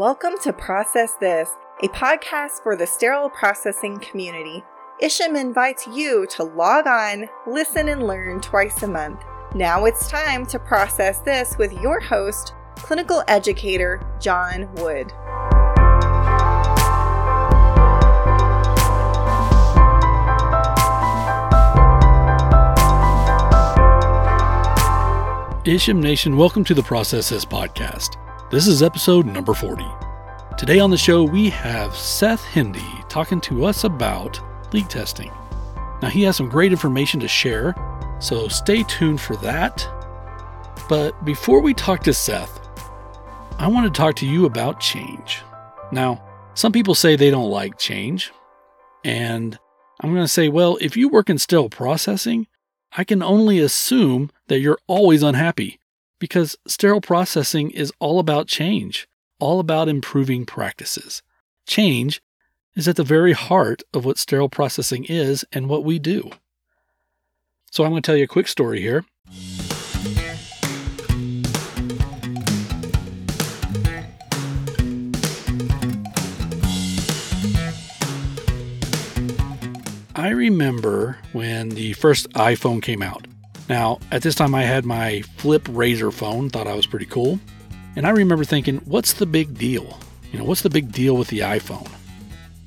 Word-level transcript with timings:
Welcome 0.00 0.36
to 0.44 0.54
Process 0.54 1.12
This, 1.20 1.58
a 1.82 1.88
podcast 1.88 2.62
for 2.62 2.74
the 2.74 2.86
sterile 2.86 3.28
processing 3.28 3.98
community. 3.98 4.64
Isham 4.98 5.36
invites 5.36 5.86
you 5.88 6.26
to 6.30 6.42
log 6.42 6.86
on, 6.86 7.28
listen, 7.46 7.86
and 7.90 8.06
learn 8.06 8.40
twice 8.40 8.82
a 8.82 8.86
month. 8.86 9.22
Now 9.54 9.84
it's 9.84 10.08
time 10.08 10.46
to 10.46 10.58
process 10.58 11.18
this 11.18 11.58
with 11.58 11.74
your 11.82 12.00
host, 12.00 12.54
clinical 12.76 13.22
educator 13.28 14.00
John 14.18 14.74
Wood. 14.76 15.12
Isham 25.66 26.00
Nation, 26.00 26.38
welcome 26.38 26.64
to 26.64 26.72
the 26.72 26.82
Process 26.82 27.28
This 27.28 27.44
podcast. 27.44 28.16
This 28.50 28.66
is 28.66 28.82
episode 28.82 29.26
number 29.26 29.54
40. 29.54 29.84
Today 30.58 30.80
on 30.80 30.90
the 30.90 30.98
show, 30.98 31.22
we 31.22 31.48
have 31.50 31.94
Seth 31.94 32.42
Hendee 32.42 33.08
talking 33.08 33.40
to 33.42 33.64
us 33.64 33.84
about 33.84 34.40
leak 34.74 34.88
testing. 34.88 35.30
Now, 36.02 36.08
he 36.08 36.24
has 36.24 36.36
some 36.36 36.48
great 36.48 36.72
information 36.72 37.20
to 37.20 37.28
share, 37.28 37.76
so 38.18 38.48
stay 38.48 38.82
tuned 38.82 39.20
for 39.20 39.36
that. 39.36 39.86
But 40.88 41.24
before 41.24 41.60
we 41.60 41.74
talk 41.74 42.02
to 42.02 42.12
Seth, 42.12 42.58
I 43.60 43.68
want 43.68 43.86
to 43.86 43.96
talk 43.96 44.16
to 44.16 44.26
you 44.26 44.46
about 44.46 44.80
change. 44.80 45.42
Now, 45.92 46.20
some 46.54 46.72
people 46.72 46.96
say 46.96 47.14
they 47.14 47.30
don't 47.30 47.50
like 47.50 47.78
change, 47.78 48.32
and 49.04 49.56
I'm 50.00 50.12
going 50.12 50.24
to 50.24 50.28
say, 50.28 50.48
well, 50.48 50.76
if 50.80 50.96
you 50.96 51.08
work 51.08 51.30
in 51.30 51.38
sterile 51.38 51.70
processing, 51.70 52.48
I 52.96 53.04
can 53.04 53.22
only 53.22 53.60
assume 53.60 54.28
that 54.48 54.58
you're 54.58 54.80
always 54.88 55.22
unhappy 55.22 55.78
because 56.20 56.54
sterile 56.68 57.00
processing 57.00 57.70
is 57.72 57.92
all 57.98 58.20
about 58.20 58.46
change, 58.46 59.08
all 59.40 59.58
about 59.58 59.88
improving 59.88 60.46
practices. 60.46 61.22
Change 61.66 62.22
is 62.76 62.86
at 62.86 62.94
the 62.94 63.02
very 63.02 63.32
heart 63.32 63.82
of 63.92 64.04
what 64.04 64.18
sterile 64.18 64.48
processing 64.48 65.04
is 65.06 65.44
and 65.52 65.68
what 65.68 65.82
we 65.82 65.98
do. 65.98 66.30
So, 67.72 67.84
I'm 67.84 67.90
going 67.90 68.02
to 68.02 68.06
tell 68.06 68.16
you 68.16 68.24
a 68.24 68.28
quick 68.28 68.48
story 68.48 68.80
here. 68.80 69.04
I 80.16 80.30
remember 80.30 81.16
when 81.32 81.70
the 81.70 81.94
first 81.94 82.28
iPhone 82.32 82.82
came 82.82 83.02
out. 83.02 83.26
Now, 83.70 84.00
at 84.10 84.22
this 84.22 84.34
time, 84.34 84.52
I 84.52 84.64
had 84.64 84.84
my 84.84 85.22
flip 85.36 85.62
Razr 85.62 86.12
phone, 86.12 86.50
thought 86.50 86.66
I 86.66 86.74
was 86.74 86.88
pretty 86.88 87.06
cool. 87.06 87.38
And 87.94 88.04
I 88.04 88.10
remember 88.10 88.42
thinking, 88.42 88.78
what's 88.78 89.12
the 89.12 89.26
big 89.26 89.56
deal? 89.56 89.96
You 90.32 90.40
know, 90.40 90.44
what's 90.44 90.62
the 90.62 90.70
big 90.70 90.90
deal 90.90 91.16
with 91.16 91.28
the 91.28 91.38
iPhone? 91.38 91.88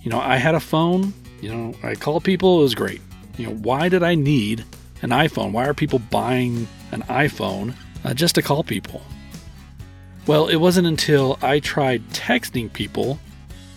You 0.02 0.12
know, 0.12 0.22
I 0.22 0.38
had 0.38 0.56
a 0.56 0.62
phone, 0.62 1.14
you 1.42 1.54
know, 1.54 1.76
I 1.84 1.96
called 1.96 2.24
people, 2.24 2.60
it 2.60 2.64
was 2.64 2.74
great. 2.74 3.02
You 3.36 3.48
know, 3.48 3.54
why 3.56 3.90
did 3.90 4.02
I 4.02 4.16
need 4.16 4.64
an 5.02 5.10
iPhone? 5.10 5.52
Why 5.52 5.68
are 5.68 5.74
people 5.74 6.00
buying 6.00 6.70
an 6.94 7.02
iPhone 7.04 7.74
uh, 8.06 8.14
just 8.14 8.36
to 8.36 8.42
call 8.42 8.64
people? 8.64 9.02
Well, 10.26 10.48
it 10.48 10.56
wasn't 10.56 10.88
until 10.88 11.38
I 11.42 11.60
tried 11.60 12.08
texting 12.12 12.72
people 12.72 13.20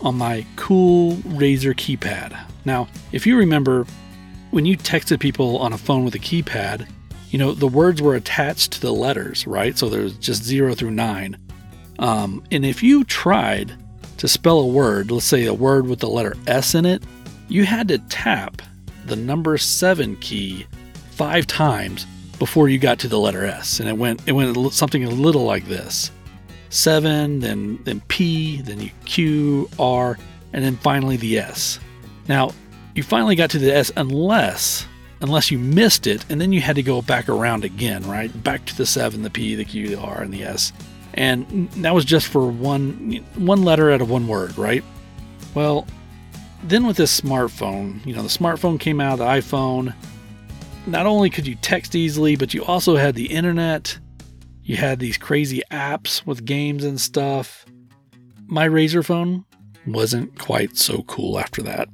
on 0.00 0.14
my 0.14 0.46
cool 0.54 1.14
Razr 1.16 1.74
keypad. 1.74 2.38
Now, 2.64 2.86
if 3.10 3.26
you 3.26 3.36
remember, 3.36 3.84
when 4.52 4.64
you 4.64 4.76
texted 4.76 5.18
people 5.18 5.58
on 5.58 5.72
a 5.72 5.78
phone 5.78 6.04
with 6.04 6.14
a 6.14 6.20
keypad, 6.20 6.86
you 7.30 7.38
know, 7.38 7.52
the 7.52 7.66
words 7.66 8.00
were 8.00 8.14
attached 8.14 8.72
to 8.72 8.80
the 8.80 8.92
letters, 8.92 9.46
right? 9.46 9.76
So 9.76 9.88
there's 9.88 10.16
just 10.18 10.42
zero 10.44 10.74
through 10.74 10.92
nine. 10.92 11.36
Um, 11.98 12.44
and 12.50 12.64
if 12.64 12.82
you 12.82 13.04
tried 13.04 13.72
to 14.18 14.28
spell 14.28 14.58
a 14.58 14.66
word, 14.66 15.10
let's 15.10 15.26
say 15.26 15.46
a 15.46 15.54
word 15.54 15.86
with 15.86 16.00
the 16.00 16.08
letter 16.08 16.36
S 16.46 16.74
in 16.74 16.86
it, 16.86 17.02
you 17.48 17.64
had 17.64 17.88
to 17.88 17.98
tap 17.98 18.62
the 19.06 19.16
number 19.16 19.56
seven 19.58 20.16
key 20.16 20.66
five 21.10 21.46
times 21.46 22.06
before 22.38 22.68
you 22.68 22.78
got 22.78 22.98
to 23.00 23.08
the 23.08 23.18
letter 23.18 23.44
S. 23.44 23.80
And 23.80 23.88
it 23.88 23.96
went 23.96 24.26
it 24.26 24.32
went 24.32 24.72
something 24.72 25.04
a 25.04 25.10
little 25.10 25.44
like 25.44 25.66
this. 25.66 26.10
Seven, 26.68 27.40
then 27.40 27.78
then 27.84 28.00
P, 28.08 28.60
then 28.62 28.80
you 28.80 28.90
Q, 29.04 29.68
R, 29.78 30.18
and 30.52 30.64
then 30.64 30.76
finally 30.76 31.16
the 31.16 31.38
S. 31.38 31.78
Now, 32.28 32.50
you 32.94 33.02
finally 33.02 33.36
got 33.36 33.50
to 33.50 33.58
the 33.58 33.74
S 33.74 33.92
unless 33.96 34.86
unless 35.20 35.50
you 35.50 35.58
missed 35.58 36.06
it 36.06 36.24
and 36.28 36.40
then 36.40 36.52
you 36.52 36.60
had 36.60 36.76
to 36.76 36.82
go 36.82 37.02
back 37.02 37.28
around 37.28 37.64
again, 37.64 38.02
right? 38.08 38.30
Back 38.42 38.66
to 38.66 38.76
the 38.76 38.86
7, 38.86 39.22
the 39.22 39.30
P, 39.30 39.54
the 39.54 39.64
Q, 39.64 39.88
the 39.88 39.98
R, 39.98 40.22
and 40.22 40.32
the 40.32 40.44
S. 40.44 40.72
And 41.14 41.70
that 41.72 41.94
was 41.94 42.04
just 42.04 42.26
for 42.26 42.46
one 42.46 43.24
one 43.36 43.62
letter 43.62 43.90
out 43.90 44.02
of 44.02 44.10
one 44.10 44.28
word, 44.28 44.56
right? 44.58 44.84
Well, 45.54 45.86
then 46.62 46.86
with 46.86 46.96
this 46.96 47.18
smartphone, 47.18 48.04
you 48.04 48.14
know, 48.14 48.22
the 48.22 48.28
smartphone 48.28 48.78
came 48.78 49.00
out, 49.00 49.18
the 49.18 49.24
iPhone, 49.24 49.94
not 50.86 51.06
only 51.06 51.30
could 51.30 51.46
you 51.46 51.54
text 51.56 51.94
easily, 51.94 52.36
but 52.36 52.52
you 52.52 52.64
also 52.64 52.96
had 52.96 53.14
the 53.14 53.26
internet. 53.26 53.98
You 54.62 54.76
had 54.76 54.98
these 54.98 55.16
crazy 55.16 55.62
apps 55.70 56.26
with 56.26 56.44
games 56.44 56.84
and 56.84 57.00
stuff. 57.00 57.64
My 58.46 58.68
Razr 58.68 59.04
phone 59.04 59.44
wasn't 59.86 60.38
quite 60.38 60.76
so 60.76 61.02
cool 61.04 61.38
after 61.38 61.62
that 61.62 61.88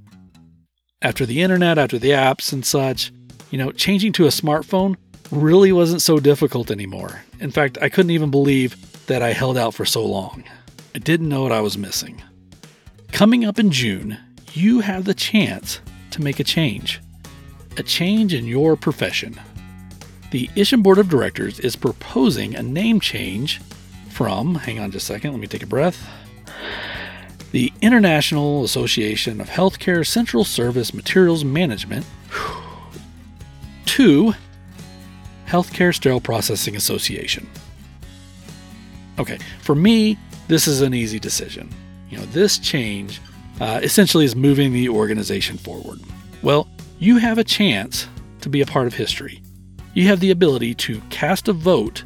after 1.02 1.26
the 1.26 1.42
internet, 1.42 1.78
after 1.78 1.98
the 1.98 2.10
apps 2.10 2.52
and 2.52 2.64
such, 2.64 3.12
you 3.50 3.58
know, 3.58 3.72
changing 3.72 4.12
to 4.12 4.24
a 4.24 4.28
smartphone 4.28 4.96
really 5.30 5.72
wasn't 5.72 6.00
so 6.00 6.18
difficult 6.18 6.70
anymore. 6.70 7.22
In 7.40 7.50
fact, 7.50 7.76
I 7.82 7.88
couldn't 7.88 8.12
even 8.12 8.30
believe 8.30 8.76
that 9.06 9.22
I 9.22 9.32
held 9.32 9.58
out 9.58 9.74
for 9.74 9.84
so 9.84 10.04
long. 10.04 10.44
I 10.94 10.98
didn't 10.98 11.28
know 11.28 11.42
what 11.42 11.52
I 11.52 11.60
was 11.60 11.76
missing. 11.76 12.22
Coming 13.10 13.44
up 13.44 13.58
in 13.58 13.70
June, 13.70 14.18
you 14.52 14.80
have 14.80 15.04
the 15.04 15.14
chance 15.14 15.80
to 16.12 16.22
make 16.22 16.40
a 16.40 16.44
change. 16.44 17.00
A 17.76 17.82
change 17.82 18.32
in 18.34 18.46
your 18.46 18.76
profession. 18.76 19.40
The 20.30 20.48
Isham 20.56 20.82
Board 20.82 20.98
of 20.98 21.08
Directors 21.08 21.60
is 21.60 21.76
proposing 21.76 22.54
a 22.54 22.62
name 22.62 23.00
change 23.00 23.60
from, 24.10 24.54
hang 24.54 24.78
on 24.78 24.90
just 24.90 25.10
a 25.10 25.14
second, 25.14 25.32
let 25.32 25.40
me 25.40 25.46
take 25.46 25.62
a 25.62 25.66
breath 25.66 26.08
the 27.52 27.72
International 27.82 28.64
Association 28.64 29.40
of 29.40 29.48
Healthcare 29.48 30.06
Central 30.06 30.42
Service 30.42 30.92
Materials 30.92 31.44
Management 31.44 32.04
to 33.84 34.32
Healthcare 35.46 35.94
Sterile 35.94 36.20
Processing 36.20 36.76
Association. 36.76 37.48
Okay, 39.18 39.38
for 39.60 39.74
me, 39.74 40.18
this 40.48 40.66
is 40.66 40.80
an 40.80 40.94
easy 40.94 41.18
decision. 41.18 41.68
You 42.08 42.18
know, 42.18 42.24
this 42.26 42.58
change 42.58 43.20
uh, 43.60 43.80
essentially 43.82 44.24
is 44.24 44.34
moving 44.34 44.72
the 44.72 44.88
organization 44.88 45.58
forward. 45.58 46.00
Well, 46.42 46.66
you 46.98 47.18
have 47.18 47.36
a 47.36 47.44
chance 47.44 48.08
to 48.40 48.48
be 48.48 48.62
a 48.62 48.66
part 48.66 48.86
of 48.86 48.94
history. 48.94 49.42
You 49.92 50.08
have 50.08 50.20
the 50.20 50.30
ability 50.30 50.74
to 50.76 51.02
cast 51.10 51.48
a 51.48 51.52
vote 51.52 52.04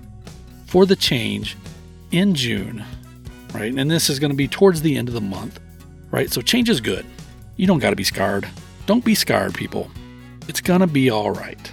for 0.66 0.86
the 0.86 0.96
change 0.96 1.56
in 2.10 2.34
June 2.34 2.84
right? 3.52 3.74
And 3.74 3.90
this 3.90 4.08
is 4.10 4.18
going 4.18 4.30
to 4.30 4.36
be 4.36 4.48
towards 4.48 4.82
the 4.82 4.96
end 4.96 5.08
of 5.08 5.14
the 5.14 5.20
month, 5.20 5.60
right? 6.10 6.30
So 6.30 6.40
change 6.40 6.68
is 6.68 6.80
good. 6.80 7.06
You 7.56 7.66
don't 7.66 7.78
got 7.78 7.90
to 7.90 7.96
be 7.96 8.04
scarred. 8.04 8.48
Don't 8.86 9.04
be 9.04 9.14
scarred, 9.14 9.54
people. 9.54 9.90
It's 10.48 10.60
going 10.60 10.80
to 10.80 10.86
be 10.86 11.10
all 11.10 11.32
right. 11.32 11.72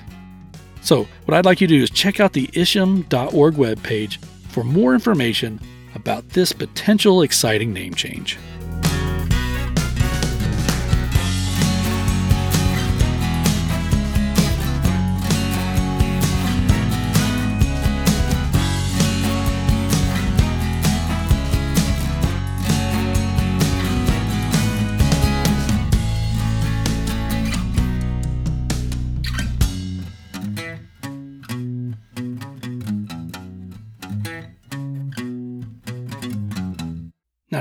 So, 0.82 1.08
what 1.26 1.38
I'd 1.38 1.46
like 1.46 1.62
you 1.62 1.68
to 1.68 1.78
do 1.78 1.84
is 1.84 1.90
check 1.90 2.20
out 2.20 2.34
the 2.34 2.50
isham.org 2.54 3.54
webpage 3.56 4.18
for 4.50 4.64
more 4.64 4.94
information 4.94 5.60
about 5.96 6.28
this 6.30 6.52
potential 6.52 7.22
exciting 7.22 7.72
name 7.72 7.94
change. 7.94 8.38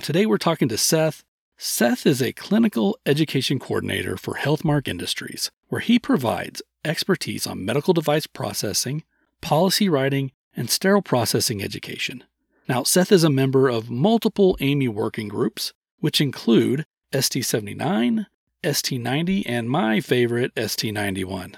Today 0.03 0.27
we're 0.27 0.37
talking 0.37 0.69
to 0.69 0.77
Seth. 0.77 1.23
Seth 1.57 2.07
is 2.07 2.21
a 2.21 2.33
clinical 2.33 2.99
education 3.07 3.61
coordinator 3.61 4.17
for 4.17 4.35
Healthmark 4.35 4.89
Industries, 4.89 5.53
where 5.69 5.81
he 5.81 5.99
provides 5.99 6.61
expertise 6.85 7.47
on 7.47 7.65
medical 7.65 7.95
device 7.95 8.27
processing, 8.27 9.05
policy 9.41 9.89
writing, 9.89 10.33
and 10.57 10.69
sterile 10.69 11.03
processing 11.03 11.63
education. 11.63 12.25
Now, 12.69 12.83
Seth 12.83 13.13
is 13.13 13.23
a 13.23 13.31
member 13.31 13.69
of 13.69 13.91
multiple 13.91 14.57
AAMI 14.61 14.89
working 14.89 15.29
groups, 15.29 15.73
which 16.01 16.21
include 16.21 16.85
ST79, 17.13 18.27
ST90, 18.65 19.45
and 19.47 19.71
my 19.71 20.01
favorite, 20.01 20.53
ST91. 20.57 21.55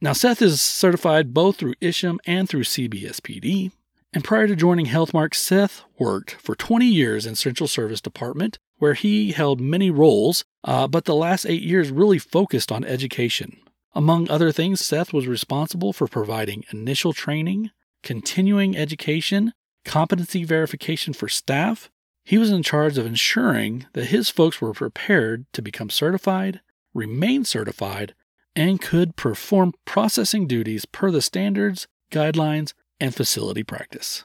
Now, 0.00 0.14
Seth 0.14 0.40
is 0.40 0.62
certified 0.62 1.34
both 1.34 1.56
through 1.56 1.74
ISHM 1.76 2.18
and 2.26 2.48
through 2.48 2.64
CBSPD, 2.64 3.70
And 4.14 4.22
prior 4.22 4.46
to 4.46 4.54
joining 4.54 4.86
Healthmark, 4.86 5.34
Seth 5.34 5.82
worked 5.98 6.36
for 6.36 6.54
20 6.54 6.86
years 6.86 7.26
in 7.26 7.34
Central 7.34 7.66
Service 7.66 8.00
Department, 8.00 8.60
where 8.76 8.94
he 8.94 9.32
held 9.32 9.60
many 9.60 9.90
roles, 9.90 10.44
uh, 10.62 10.86
but 10.86 11.04
the 11.04 11.16
last 11.16 11.44
eight 11.44 11.64
years 11.64 11.90
really 11.90 12.20
focused 12.20 12.70
on 12.70 12.84
education. 12.84 13.56
Among 13.92 14.30
other 14.30 14.52
things, 14.52 14.84
Seth 14.84 15.12
was 15.12 15.26
responsible 15.26 15.92
for 15.92 16.06
providing 16.06 16.62
initial 16.72 17.12
training, 17.12 17.72
continuing 18.04 18.76
education, 18.76 19.52
competency 19.84 20.44
verification 20.44 21.12
for 21.12 21.28
staff. 21.28 21.90
He 22.24 22.38
was 22.38 22.52
in 22.52 22.62
charge 22.62 22.96
of 22.96 23.06
ensuring 23.06 23.86
that 23.94 24.06
his 24.06 24.28
folks 24.28 24.60
were 24.60 24.72
prepared 24.72 25.44
to 25.54 25.60
become 25.60 25.90
certified, 25.90 26.60
remain 26.94 27.44
certified, 27.44 28.14
and 28.54 28.80
could 28.80 29.16
perform 29.16 29.72
processing 29.84 30.46
duties 30.46 30.84
per 30.84 31.10
the 31.10 31.20
standards, 31.20 31.88
guidelines, 32.12 32.74
and 33.04 33.14
facility 33.14 33.62
practice. 33.62 34.24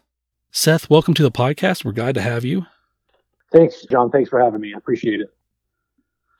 Seth, 0.51 0.89
welcome 0.89 1.13
to 1.13 1.21
the 1.21 1.31
podcast. 1.31 1.83
We're 1.83 1.91
glad 1.91 2.15
to 2.15 2.21
have 2.21 2.45
you. 2.45 2.65
Thanks, 3.51 3.85
John. 3.91 4.09
Thanks 4.09 4.29
for 4.29 4.39
having 4.39 4.61
me. 4.61 4.73
I 4.73 4.77
appreciate 4.77 5.19
it. 5.19 5.33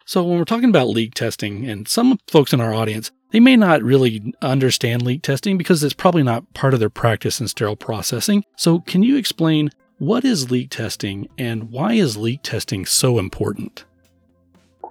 So, 0.06 0.24
when 0.24 0.40
we're 0.40 0.46
talking 0.46 0.70
about 0.70 0.88
leak 0.88 1.14
testing, 1.14 1.70
and 1.70 1.88
some 1.88 2.18
folks 2.28 2.54
in 2.54 2.62
our 2.62 2.74
audience, 2.74 3.12
they 3.32 3.42
may 3.42 3.58
not 3.58 3.84
really 3.84 4.34
understand 4.42 5.02
leak 5.02 5.22
testing 5.22 5.58
because 5.58 5.84
it's 5.84 5.94
probably 5.94 6.24
not 6.24 6.54
part 6.54 6.74
of 6.74 6.80
their 6.80 6.90
practice 6.90 7.42
in 7.42 7.50
sterile 7.50 7.76
processing. 7.76 8.46
So, 8.56 8.80
can 8.80 9.04
you 9.04 9.18
explain 9.18 9.70
what 9.98 10.24
is 10.24 10.50
leak 10.50 10.70
testing 10.70 11.28
and 11.38 11.70
why 11.70 11.94
is 11.94 12.16
leak 12.16 12.42
testing 12.42 12.86
so 12.86 13.20
important? 13.20 13.84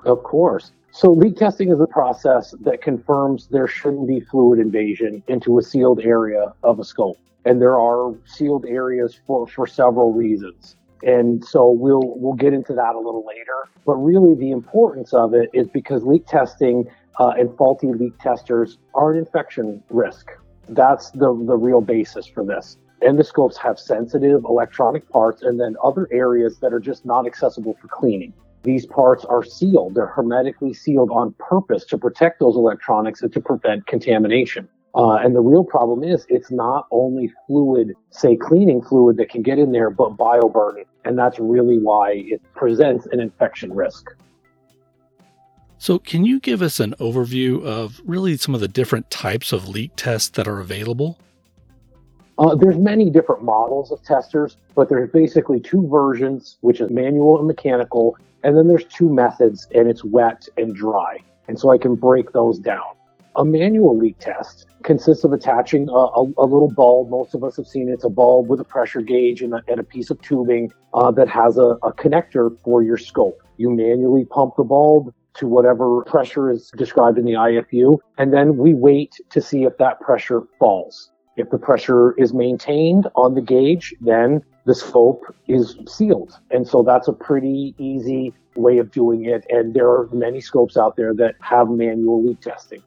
Of 0.05 0.23
course. 0.23 0.71
So, 1.01 1.13
leak 1.13 1.37
testing 1.37 1.71
is 1.71 1.79
a 1.79 1.87
process 1.87 2.57
that 2.63 2.83
confirms 2.83 3.47
there 3.53 3.69
shouldn't 3.69 4.09
be 4.09 4.19
fluid 4.19 4.59
invasion 4.59 5.23
into 5.29 5.57
a 5.57 5.63
sealed 5.63 6.01
area 6.01 6.53
of 6.65 6.81
a 6.81 6.85
scope 6.85 7.19
and 7.45 7.63
there 7.63 7.79
are 7.79 8.15
sealed 8.25 8.67
areas 8.67 9.19
for, 9.25 9.47
for 9.47 9.65
several 9.65 10.13
reasons. 10.13 10.75
And 11.05 11.45
so 11.45 11.71
we'll 11.71 12.15
we'll 12.17 12.35
get 12.35 12.53
into 12.53 12.73
that 12.75 12.97
a 12.97 12.99
little 12.99 13.25
later. 13.25 13.71
But 13.87 13.95
really, 13.95 14.35
the 14.35 14.51
importance 14.51 15.15
of 15.15 15.35
it 15.35 15.49
is 15.53 15.69
because 15.69 16.03
leak 16.03 16.27
testing 16.27 16.89
uh, 17.21 17.35
and 17.39 17.57
faulty 17.57 17.93
leak 17.93 18.19
testers 18.19 18.79
are 18.95 19.13
an 19.13 19.19
infection 19.19 19.81
risk. 19.91 20.27
That's 20.69 21.13
the 21.13 21.33
the 21.47 21.57
real 21.57 21.81
basis 21.81 22.27
for 22.27 22.45
this. 22.45 22.77
Endoscopes 23.05 23.57
have 23.59 23.79
sensitive 23.79 24.43
electronic 24.43 25.09
parts, 25.09 25.43
and 25.43 25.61
then 25.61 25.77
other 25.85 26.09
areas 26.11 26.59
that 26.59 26.73
are 26.73 26.81
just 26.81 27.07
not 27.07 27.25
accessible 27.25 27.77
for 27.81 27.87
cleaning. 27.87 28.35
These 28.69 28.85
parts 28.85 29.25
are 29.25 29.43
sealed; 29.43 29.95
they're 29.95 30.13
hermetically 30.19 30.75
sealed 30.75 31.11
on 31.11 31.35
purpose 31.39 31.87
to 31.87 31.97
protect 31.97 32.39
those 32.39 32.55
electronics 32.55 33.23
and 33.23 33.33
to 33.33 33.41
prevent 33.41 33.87
contamination. 33.87 34.69
Uh, 34.95 35.15
and 35.15 35.35
the 35.35 35.41
real 35.41 35.65
problem 35.65 36.05
is 36.05 36.27
it's 36.29 36.51
not 36.51 36.87
only 36.91 37.33
fluid, 37.47 37.95
say 38.11 38.37
cleaning 38.37 38.83
fluid 38.83 39.17
that 39.17 39.31
can 39.31 39.41
get 39.41 39.59
in 39.59 39.73
there, 39.73 39.89
but 39.89 40.19
bioburden. 40.19 40.85
And 41.07 41.19
that's 41.19 41.39
really 41.39 41.79
why 41.79 42.13
it 42.17 42.43
presents 42.55 43.07
an 43.11 43.21
infection 43.21 43.73
risk. 43.73 44.15
So, 45.79 45.99
can 45.99 46.27
you 46.27 46.39
give 46.39 46.61
us 46.61 46.79
an 46.79 46.95
overview 47.01 47.65
of 47.65 48.03
really 48.05 48.37
some 48.37 48.55
of 48.55 48.61
the 48.61 48.69
different 48.69 49.11
types 49.11 49.51
of 49.51 49.67
leak 49.67 49.93
tests 49.97 50.29
that 50.37 50.47
are 50.47 50.61
available? 50.61 51.19
Uh, 52.39 52.55
there's 52.55 52.77
many 52.77 53.09
different 53.09 53.43
models 53.43 53.91
of 53.91 54.03
testers, 54.03 54.59
but 54.75 54.91
there's 54.91 55.11
basically 55.11 55.59
two 55.59 55.89
versions, 55.89 56.59
which 56.61 56.83
is 56.83 56.91
manual 56.91 57.39
and 57.39 57.47
mechanical, 57.47 58.15
and 58.49 58.57
then 58.57 58.67
there's 58.67 58.87
two 58.87 59.13
methods, 59.13 59.69
and 59.75 59.91
it's 59.91 60.03
wet 60.03 60.49
and 60.57 60.75
dry. 60.75 61.19
And 61.49 61.61
so 61.61 61.71
I 61.71 61.77
can 61.77 61.97
break 61.97 62.33
those 62.33 62.59
down. 62.59 62.95
A 63.37 63.45
manual 63.45 63.95
leak 63.95 64.19
test 64.21 64.65
consists 64.85 65.23
of 65.23 65.35
attaching 65.35 65.87
a, 65.91 65.93
a, 65.93 66.23
a, 66.39 66.47
little 66.47 66.71
bulb. 66.71 67.11
Most 67.11 67.35
of 67.35 67.45
us 67.45 67.57
have 67.59 67.67
seen 67.67 67.91
it. 67.91 67.93
It's 67.93 68.05
a 68.05 68.09
bulb 68.09 68.49
with 68.49 68.59
a 68.59 68.65
pressure 68.65 69.03
gauge 69.03 69.43
and 69.43 69.53
a, 69.53 69.63
and 69.69 69.79
a 69.79 69.83
piece 69.83 70.09
of 70.09 70.19
tubing 70.23 70.73
uh, 70.95 71.11
that 71.11 71.29
has 71.29 71.59
a, 71.59 71.77
a 71.83 71.93
connector 71.93 72.59
for 72.65 72.83
your 72.83 72.97
scope. 72.97 73.39
You 73.59 73.69
manually 73.69 74.25
pump 74.25 74.55
the 74.57 74.65
bulb 74.65 75.13
to 75.35 75.47
whatever 75.47 76.03
pressure 76.05 76.51
is 76.51 76.73
described 76.75 77.19
in 77.19 77.27
the 77.27 77.33
IFU, 77.33 77.99
and 78.17 78.33
then 78.33 78.57
we 78.57 78.73
wait 78.73 79.15
to 79.29 79.43
see 79.43 79.65
if 79.65 79.77
that 79.77 80.01
pressure 80.01 80.45
falls. 80.59 81.11
If 81.39 81.51
the 81.51 81.59
pressure 81.59 82.15
is 82.19 82.35
maintained 82.35 83.07
on 83.15 83.35
the 83.35 83.41
gauge, 83.41 83.95
then 84.01 84.43
the 84.67 84.75
scope 84.75 85.23
is 85.47 85.79
sealed. 85.87 86.37
And 86.51 86.67
so 86.67 86.83
that's 86.83 87.07
a 87.07 87.13
pretty 87.13 87.77
easy 87.79 88.35
way 88.57 88.79
of 88.79 88.91
doing 88.91 89.25
it. 89.25 89.47
And 89.49 89.73
there 89.73 89.89
are 89.89 90.09
many 90.13 90.41
scopes 90.41 90.77
out 90.77 90.97
there 90.97 91.15
that 91.15 91.37
have 91.41 91.71
manual 91.71 92.27
leak 92.27 92.41
testing. 92.41 92.83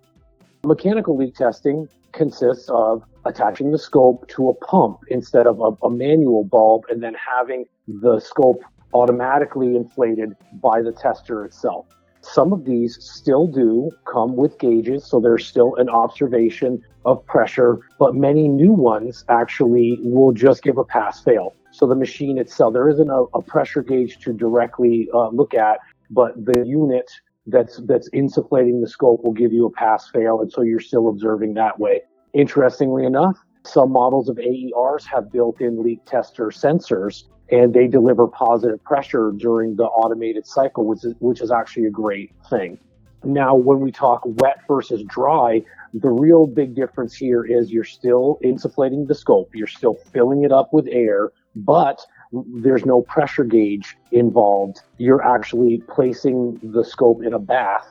Mechanical 0.65 1.15
leak 1.15 1.33
testing 1.33 1.87
consists 2.11 2.69
of 2.69 3.03
attaching 3.23 3.71
the 3.71 3.79
scope 3.79 4.27
to 4.27 4.49
a 4.49 4.53
pump 4.65 4.99
instead 5.07 5.47
of 5.47 5.61
a, 5.61 5.85
a, 5.85 5.89
manual 5.89 6.43
bulb 6.43 6.83
and 6.89 7.01
then 7.01 7.15
having 7.15 7.63
the 7.87 8.19
scope 8.19 8.61
automatically 8.93 9.77
inflated 9.77 10.35
by 10.61 10.81
the 10.81 10.91
tester 10.91 11.45
itself. 11.45 11.85
Some 12.21 12.53
of 12.53 12.65
these 12.65 12.97
still 13.03 13.47
do 13.47 13.89
come 14.05 14.35
with 14.35 14.57
gauges, 14.59 15.05
so 15.05 15.19
there's 15.19 15.45
still 15.45 15.75
an 15.75 15.89
observation 15.89 16.81
of 17.03 17.25
pressure, 17.25 17.79
but 17.97 18.15
many 18.15 18.47
new 18.47 18.73
ones 18.73 19.25
actually 19.27 19.99
will 20.03 20.31
just 20.31 20.61
give 20.61 20.77
a 20.77 20.83
pass 20.83 21.23
fail. 21.23 21.55
So 21.71 21.87
the 21.87 21.95
machine 21.95 22.37
itself, 22.37 22.73
there 22.73 22.89
isn't 22.89 23.09
a, 23.09 23.23
a 23.33 23.41
pressure 23.41 23.81
gauge 23.81 24.19
to 24.19 24.33
directly 24.33 25.09
uh, 25.13 25.29
look 25.29 25.53
at, 25.53 25.79
but 26.09 26.33
the 26.45 26.63
unit 26.65 27.09
that's 27.47 27.77
that's 27.85 28.09
insufflating 28.11 28.81
the 28.81 28.87
scope 28.87 29.23
will 29.23 29.33
give 29.33 29.51
you 29.51 29.65
a 29.65 29.71
pass 29.71 30.09
fail, 30.09 30.41
and 30.41 30.51
so 30.51 30.61
you're 30.61 30.79
still 30.79 31.09
observing 31.09 31.55
that 31.55 31.79
way. 31.79 32.01
Interestingly 32.33 33.05
enough, 33.05 33.37
some 33.63 33.91
models 33.91 34.29
of 34.29 34.37
AERs 34.39 35.05
have 35.05 35.31
built-in 35.31 35.83
leak 35.83 36.03
tester 36.05 36.47
sensors, 36.47 37.23
and 37.51 37.73
they 37.73 37.87
deliver 37.87 38.27
positive 38.27 38.83
pressure 38.83 39.33
during 39.37 39.75
the 39.75 39.83
automated 39.83 40.47
cycle, 40.47 40.85
which 40.85 41.03
is 41.03 41.13
which 41.19 41.41
is 41.41 41.51
actually 41.51 41.85
a 41.85 41.91
great 41.91 42.31
thing. 42.49 42.79
Now, 43.23 43.53
when 43.55 43.81
we 43.81 43.91
talk 43.91 44.21
wet 44.25 44.61
versus 44.67 45.03
dry, 45.03 45.63
the 45.93 46.09
real 46.09 46.47
big 46.47 46.73
difference 46.73 47.15
here 47.15 47.43
is 47.43 47.71
you're 47.71 47.83
still 47.83 48.39
insufflating 48.43 49.07
the 49.07 49.13
scope, 49.13 49.53
you're 49.53 49.67
still 49.67 49.95
filling 50.11 50.43
it 50.43 50.51
up 50.51 50.73
with 50.73 50.87
air, 50.89 51.31
but 51.55 52.03
there's 52.31 52.85
no 52.85 53.01
pressure 53.01 53.43
gauge 53.43 53.97
involved. 54.11 54.79
You're 54.97 55.21
actually 55.21 55.83
placing 55.87 56.59
the 56.63 56.83
scope 56.83 57.23
in 57.23 57.33
a 57.33 57.39
bath 57.39 57.87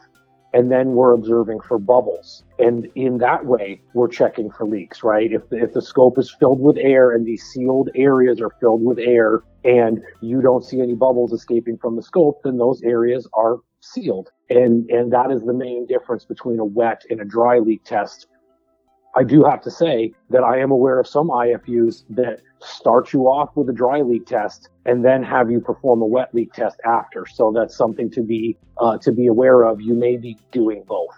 and 0.53 0.71
then 0.71 0.93
we're 0.93 1.13
observing 1.13 1.61
for 1.61 1.79
bubbles. 1.79 2.45
And 2.59 2.89
in 2.95 3.19
that 3.19 3.47
way, 3.47 3.83
we're 3.95 4.09
checking 4.09 4.51
for 4.51 4.67
leaks, 4.67 5.03
right? 5.03 5.33
If 5.33 5.49
the, 5.49 5.63
if 5.63 5.73
the 5.73 5.83
scope 5.83 6.19
is 6.19 6.35
filled 6.39 6.61
with 6.61 6.77
air 6.77 7.13
and 7.13 7.25
these 7.25 7.43
sealed 7.43 7.91
areas 7.95 8.41
are 8.41 8.51
filled 8.61 8.83
with 8.83 8.99
air 8.99 9.43
and 9.65 10.01
you 10.21 10.41
don't 10.41 10.65
see 10.65 10.81
any 10.81 10.95
bubbles 10.95 11.33
escaping 11.33 11.79
from 11.79 11.97
the 11.97 12.03
scope, 12.03 12.41
then 12.43 12.59
those 12.59 12.83
areas 12.83 13.29
are 13.35 13.59
sealed. 13.81 14.31
And, 14.49 14.91
and 14.91 15.13
that 15.13 15.31
is 15.31 15.43
the 15.43 15.55
main 15.55 15.87
difference 15.87 16.25
between 16.25 16.59
a 16.59 16.65
wet 16.65 17.03
and 17.11 17.21
a 17.21 17.25
dry 17.25 17.59
leak 17.59 17.85
test 17.85 18.27
I 19.17 19.25
do 19.25 19.43
have 19.45 19.61
to 19.63 19.71
say 19.71 20.13
that 20.31 20.45
I 20.45 20.59
am 20.61 20.71
aware 20.71 21.01
of 21.01 21.07
some 21.07 21.29
IFUs 21.29 22.05
that 22.11 22.41
start 22.61 23.13
you 23.13 23.23
off 23.23 23.51
with 23.57 23.69
a 23.69 23.73
dry 23.73 24.03
leak 24.03 24.27
test 24.27 24.69
and 24.87 25.05
then 25.05 25.23
have 25.23 25.51
you 25.51 25.61
perform 25.61 26.03
a 26.03 26.07
wet 26.07 26.35
leak 26.35 26.53
test 26.53 26.79
after. 26.85 27.27
So 27.27 27.53
that's 27.53 27.77
something 27.77 28.11
to 28.13 28.23
be 28.23 28.57
uh, 28.79 28.99
to 28.99 29.13
be 29.13 29.27
aware 29.27 29.65
of. 29.65 29.81
You 29.81 29.95
may 29.95 30.17
be 30.17 30.37
doing 30.53 30.85
both. 30.87 31.17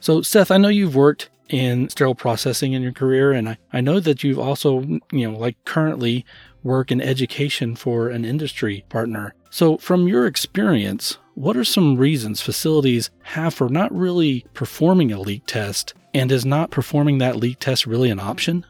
So 0.00 0.22
Seth, 0.22 0.50
I 0.50 0.58
know 0.58 0.68
you've 0.68 0.96
worked 0.96 1.30
in 1.48 1.88
sterile 1.88 2.14
processing 2.14 2.72
in 2.72 2.82
your 2.82 2.92
career, 2.92 3.32
and 3.32 3.48
I, 3.48 3.58
I 3.72 3.80
know 3.80 4.00
that 4.00 4.22
you've 4.22 4.38
also, 4.38 4.82
you 5.10 5.30
know, 5.30 5.36
like 5.36 5.56
currently 5.64 6.24
work 6.62 6.90
in 6.90 7.00
education 7.00 7.74
for 7.74 8.08
an 8.08 8.24
industry 8.24 8.84
partner. 8.88 9.34
So, 9.50 9.78
from 9.78 10.08
your 10.08 10.26
experience, 10.26 11.18
what 11.34 11.56
are 11.56 11.64
some 11.64 11.96
reasons 11.96 12.40
facilities 12.40 13.10
have 13.22 13.54
for 13.54 13.68
not 13.68 13.94
really 13.94 14.44
performing 14.54 15.12
a 15.12 15.20
leak 15.20 15.46
test 15.46 15.94
and 16.12 16.30
is 16.30 16.44
not 16.44 16.70
performing 16.70 17.18
that 17.18 17.36
leak 17.36 17.58
test 17.60 17.86
really 17.86 18.10
an 18.10 18.20
option? 18.20 18.66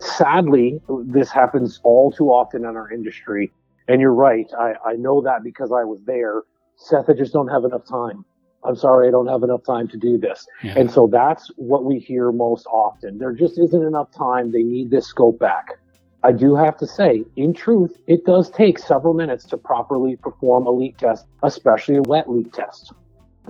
Sadly, 0.00 0.80
this 1.06 1.30
happens 1.30 1.80
all 1.84 2.10
too 2.10 2.28
often 2.28 2.64
in 2.64 2.76
our 2.76 2.90
industry. 2.90 3.52
And 3.88 4.00
you're 4.00 4.14
right. 4.14 4.50
I, 4.58 4.74
I 4.84 4.92
know 4.94 5.20
that 5.22 5.42
because 5.44 5.70
I 5.70 5.84
was 5.84 6.00
there. 6.06 6.42
Seth, 6.76 7.08
I 7.08 7.12
just 7.12 7.32
don't 7.32 7.48
have 7.48 7.64
enough 7.64 7.86
time. 7.86 8.24
I'm 8.64 8.76
sorry, 8.76 9.08
I 9.08 9.10
don't 9.10 9.26
have 9.26 9.42
enough 9.42 9.64
time 9.64 9.88
to 9.88 9.96
do 9.96 10.18
this. 10.18 10.46
Yeah. 10.62 10.74
And 10.76 10.90
so 10.90 11.08
that's 11.10 11.50
what 11.56 11.84
we 11.84 11.98
hear 11.98 12.30
most 12.30 12.66
often. 12.66 13.18
There 13.18 13.32
just 13.32 13.58
isn't 13.58 13.82
enough 13.82 14.12
time. 14.12 14.52
They 14.52 14.62
need 14.62 14.90
this 14.90 15.06
scope 15.06 15.38
back. 15.38 15.78
I 16.24 16.30
do 16.32 16.54
have 16.54 16.76
to 16.78 16.86
say, 16.86 17.24
in 17.36 17.52
truth, 17.52 18.00
it 18.06 18.24
does 18.24 18.48
take 18.50 18.78
several 18.78 19.12
minutes 19.12 19.44
to 19.46 19.56
properly 19.56 20.16
perform 20.16 20.66
a 20.66 20.70
leak 20.70 20.96
test, 20.96 21.26
especially 21.42 21.96
a 21.96 22.02
wet 22.02 22.30
leak 22.30 22.52
test. 22.52 22.92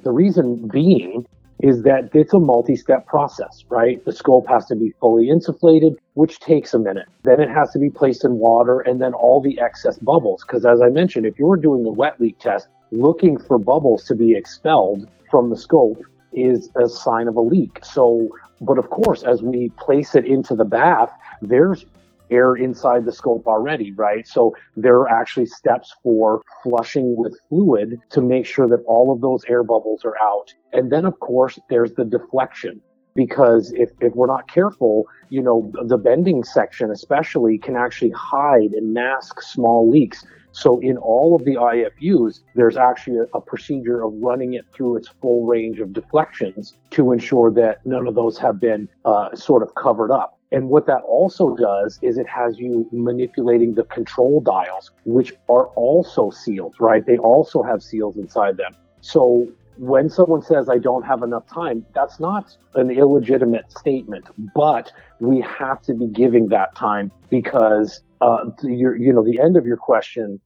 The 0.03 0.11
reason 0.11 0.69
being 0.69 1.27
is 1.63 1.83
that 1.83 2.09
it's 2.15 2.33
a 2.33 2.41
multi-step 2.41 3.07
process, 3.07 3.65
right? 3.69 4.03
The 4.05 4.13
scope 4.13 4.49
has 4.49 4.65
to 4.67 4.75
be 4.75 4.93
fully 5.01 5.27
insufflated, 5.27 5.97
which 6.15 6.41
takes 6.41 6.73
a 6.73 6.79
minute. 6.79 7.07
Then 7.23 7.41
it 7.41 7.51
has 7.51 7.71
to 7.73 7.79
be 7.79 7.91
placed 7.91 8.25
in 8.25 8.39
water 8.39 8.81
and 8.81 9.01
then 9.01 9.13
all 9.13 9.41
the 9.41 9.61
excess 9.61 9.99
bubbles. 9.99 10.43
Because 10.43 10.65
as 10.65 10.81
I 10.81 10.89
mentioned, 10.89 11.27
if 11.27 11.39
you're 11.39 11.57
doing 11.57 11.85
a 11.85 11.91
wet 11.91 12.21
leak 12.21 12.39
test, 12.39 12.69
looking 12.91 13.39
for 13.39 13.59
bubbles 13.59 14.05
to 14.05 14.15
be 14.15 14.35
expelled 14.35 15.09
from 15.31 15.51
the 15.51 15.57
scope 15.57 16.03
is 16.33 16.71
a 16.75 16.89
sign 16.89 17.29
of 17.29 17.37
a 17.37 17.41
leak. 17.41 17.79
So, 17.85 18.29
but 18.61 18.79
of 18.79 18.91
course, 18.91 19.23
as 19.23 19.43
we 19.43 19.69
place 19.79 20.15
it 20.15 20.25
into 20.25 20.57
the 20.57 20.65
bath, 20.65 21.13
there's 21.43 21.85
air 22.33 22.55
inside 22.55 23.05
the 23.05 23.13
scope 23.13 23.47
already, 23.47 23.93
right? 23.93 24.27
So 24.27 24.55
there 24.77 24.97
are 24.97 25.09
actually 25.09 25.47
steps 25.47 25.95
for 26.03 26.43
flushing 26.63 27.17
with 27.17 27.39
fluid 27.49 28.01
to 28.11 28.21
make 28.21 28.47
sure 28.47 28.67
that 28.69 28.83
all 28.87 29.13
of 29.13 29.21
those 29.21 29.45
air 29.49 29.63
bubbles 29.63 30.05
are 30.05 30.17
out. 30.23 30.53
And 30.73 30.91
then, 30.91 31.05
of 31.05 31.21
course, 31.21 31.59
there's 31.69 31.93
the 31.95 32.05
deflection. 32.05 32.81
Because 33.15 33.73
if, 33.77 33.91
if 34.01 34.15
we're 34.15 34.27
not 34.27 34.49
careful, 34.49 35.07
you 35.29 35.43
know, 35.43 35.71
the 35.85 35.99
bending 35.99 36.45
section 36.45 36.91
especially 36.91 37.59
can 37.59 37.77
actually 37.77 38.11
hide 38.13 38.73
and 38.73 38.95
mask 38.95 39.43
small 39.43 39.91
leaks. 39.91 40.25
So 40.53 40.81
in 40.81 40.97
all 40.97 41.37
of 41.37 41.45
the 41.45 41.57
IFUs, 41.57 42.41
there's 42.55 42.79
actually 42.79 43.19
a, 43.19 43.25
a, 43.35 43.41
procedure 43.41 44.03
of 44.03 44.15
running 44.15 44.55
it 44.55 44.65
through 44.73 44.97
its 44.97 45.09
full 45.21 45.45
range 45.47 45.81
of 45.81 45.93
deflections 45.93 46.75
to 46.91 47.13
ensure 47.13 47.51
that 47.53 47.85
none 47.85 48.07
of 48.07 48.15
those 48.15 48.39
have 48.39 48.61
been 48.61 48.89
uh, 49.05 49.35
sort 49.35 49.63
of 49.63 49.75
covered 49.75 50.11
up. 50.11 50.39
And 50.53 50.69
what 50.69 50.87
that 50.87 51.03
also 51.03 51.57
does 51.57 51.99
is 52.03 52.19
it 52.19 52.29
has 52.29 52.59
you 52.59 52.87
manipulating 52.93 53.75
the 53.75 53.85
control 53.85 54.41
dials, 54.41 54.91
which 55.07 55.33
are 55.49 55.69
also 55.69 56.31
sealed, 56.31 56.75
right? 56.79 57.05
They 57.05 57.17
also 57.17 57.63
have 57.63 57.83
seals 57.83 58.19
inside 58.19 58.59
them. 58.59 58.77
So 59.01 59.49
when 59.79 60.11
someone 60.11 60.43
says, 60.43 60.69
I 60.69 60.77
don't 60.77 61.05
have 61.05 61.23
enough 61.23 61.47
time, 61.47 61.87
that's 61.95 62.21
not 62.21 62.55
an 62.75 62.91
illegitimate 62.91 63.73
statement, 63.73 64.27
but 64.55 64.93
we 65.21 65.41
have 65.41 65.81
to 65.83 65.95
be 65.95 66.07
giving 66.07 66.49
that 66.49 66.75
time 66.75 67.11
because, 67.31 68.03
uh, 68.21 68.45
your, 68.63 68.95
you 68.97 69.13
know, 69.13 69.25
the 69.25 69.41
end 69.41 69.57
of 69.57 69.67
your 69.67 69.79
question, 69.79 70.39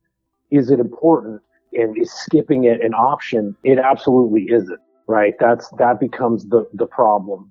is 0.52 0.70
it 0.70 0.78
important? 0.78 1.42
And 1.72 1.98
is 1.98 2.12
skipping 2.12 2.64
it 2.64 2.80
an 2.80 2.94
option? 2.94 3.56
It 3.64 3.78
absolutely 3.78 4.46
isn't, 4.52 4.78
right? 5.08 5.34
That's, 5.40 5.68
that 5.78 5.98
becomes 5.98 6.46
the, 6.46 6.66
the 6.72 6.86
problem. 6.86 7.50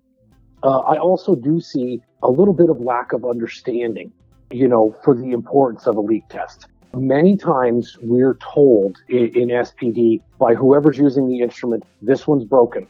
Uh, 0.63 0.79
I 0.79 0.97
also 0.97 1.35
do 1.35 1.59
see 1.59 2.01
a 2.23 2.29
little 2.29 2.53
bit 2.53 2.69
of 2.69 2.79
lack 2.81 3.13
of 3.13 3.25
understanding, 3.25 4.11
you 4.51 4.67
know, 4.67 4.95
for 5.03 5.15
the 5.15 5.31
importance 5.31 5.85
of 5.87 5.95
a 5.95 6.01
leak 6.01 6.27
test. 6.29 6.67
Many 6.93 7.35
times 7.35 7.97
we're 8.01 8.35
told 8.35 8.97
in, 9.09 9.27
in 9.35 9.49
SPD 9.49 10.21
by 10.39 10.55
whoever's 10.55 10.97
using 10.97 11.27
the 11.27 11.41
instrument, 11.41 11.83
this 12.01 12.25
one's 12.25 12.45
broken. 12.45 12.87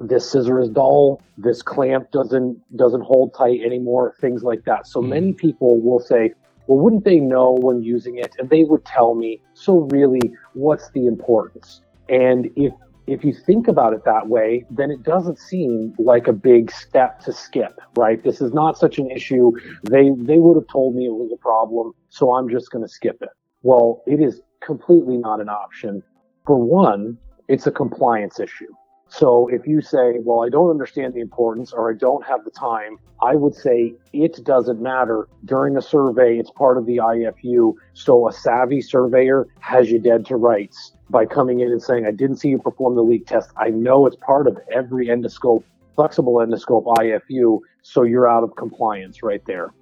This 0.00 0.30
scissor 0.30 0.60
is 0.60 0.68
dull. 0.68 1.22
This 1.38 1.62
clamp 1.62 2.10
doesn't 2.10 2.60
doesn't 2.76 3.02
hold 3.02 3.34
tight 3.34 3.60
anymore. 3.64 4.14
Things 4.20 4.42
like 4.42 4.64
that. 4.64 4.86
So 4.86 5.00
mm. 5.00 5.08
many 5.08 5.32
people 5.32 5.80
will 5.80 6.00
say, 6.00 6.34
"Well, 6.66 6.78
wouldn't 6.78 7.04
they 7.04 7.20
know 7.20 7.52
when 7.52 7.82
using 7.82 8.18
it?" 8.18 8.34
And 8.38 8.50
they 8.50 8.64
would 8.64 8.84
tell 8.84 9.14
me. 9.14 9.40
So 9.54 9.88
really, 9.92 10.20
what's 10.54 10.90
the 10.90 11.06
importance? 11.06 11.82
And 12.08 12.50
if 12.56 12.74
if 13.06 13.24
you 13.24 13.32
think 13.32 13.68
about 13.68 13.92
it 13.92 14.04
that 14.04 14.28
way, 14.28 14.64
then 14.70 14.90
it 14.90 15.02
doesn't 15.02 15.38
seem 15.38 15.94
like 15.98 16.28
a 16.28 16.32
big 16.32 16.70
step 16.70 17.20
to 17.20 17.32
skip, 17.32 17.80
right? 17.96 18.22
This 18.22 18.40
is 18.40 18.52
not 18.52 18.78
such 18.78 18.98
an 18.98 19.10
issue. 19.10 19.52
They, 19.82 20.10
they 20.16 20.38
would 20.38 20.56
have 20.56 20.68
told 20.68 20.94
me 20.94 21.06
it 21.06 21.12
was 21.12 21.30
a 21.32 21.42
problem, 21.42 21.92
so 22.08 22.32
I'm 22.32 22.48
just 22.48 22.70
going 22.70 22.84
to 22.84 22.88
skip 22.88 23.18
it. 23.20 23.30
Well, 23.62 24.02
it 24.06 24.20
is 24.20 24.40
completely 24.64 25.16
not 25.16 25.40
an 25.40 25.48
option. 25.48 26.02
For 26.46 26.56
one, 26.56 27.18
it's 27.48 27.66
a 27.66 27.72
compliance 27.72 28.38
issue. 28.38 28.72
So 29.08 29.46
if 29.48 29.66
you 29.66 29.82
say, 29.82 30.14
well, 30.20 30.42
I 30.42 30.48
don't 30.48 30.70
understand 30.70 31.12
the 31.12 31.20
importance 31.20 31.74
or 31.74 31.90
I 31.90 31.94
don't 31.94 32.24
have 32.24 32.44
the 32.44 32.50
time, 32.50 32.96
I 33.20 33.34
would 33.34 33.54
say 33.54 33.92
it 34.14 34.42
doesn't 34.42 34.80
matter. 34.80 35.28
During 35.44 35.76
a 35.76 35.82
survey, 35.82 36.38
it's 36.38 36.50
part 36.50 36.78
of 36.78 36.86
the 36.86 36.96
IFU. 36.96 37.74
So 37.92 38.26
a 38.26 38.32
savvy 38.32 38.80
surveyor 38.80 39.48
has 39.60 39.90
you 39.90 39.98
dead 39.98 40.24
to 40.26 40.36
rights 40.36 40.92
by 41.12 41.26
coming 41.26 41.60
in 41.60 41.70
and 41.70 41.80
saying, 41.80 42.06
I 42.06 42.10
didn't 42.10 42.38
see 42.38 42.48
you 42.48 42.58
perform 42.58 42.96
the 42.96 43.02
leak 43.02 43.26
test. 43.26 43.50
I 43.56 43.68
know 43.68 44.06
it's 44.06 44.16
part 44.16 44.48
of 44.48 44.58
every 44.72 45.06
endoscope, 45.06 45.62
flexible 45.94 46.34
endoscope 46.36 46.86
IFU, 46.86 47.60
so 47.82 48.02
you're 48.02 48.28
out 48.28 48.42
of 48.42 48.56
compliance 48.56 49.22
right 49.22 49.44
there. 49.46 49.72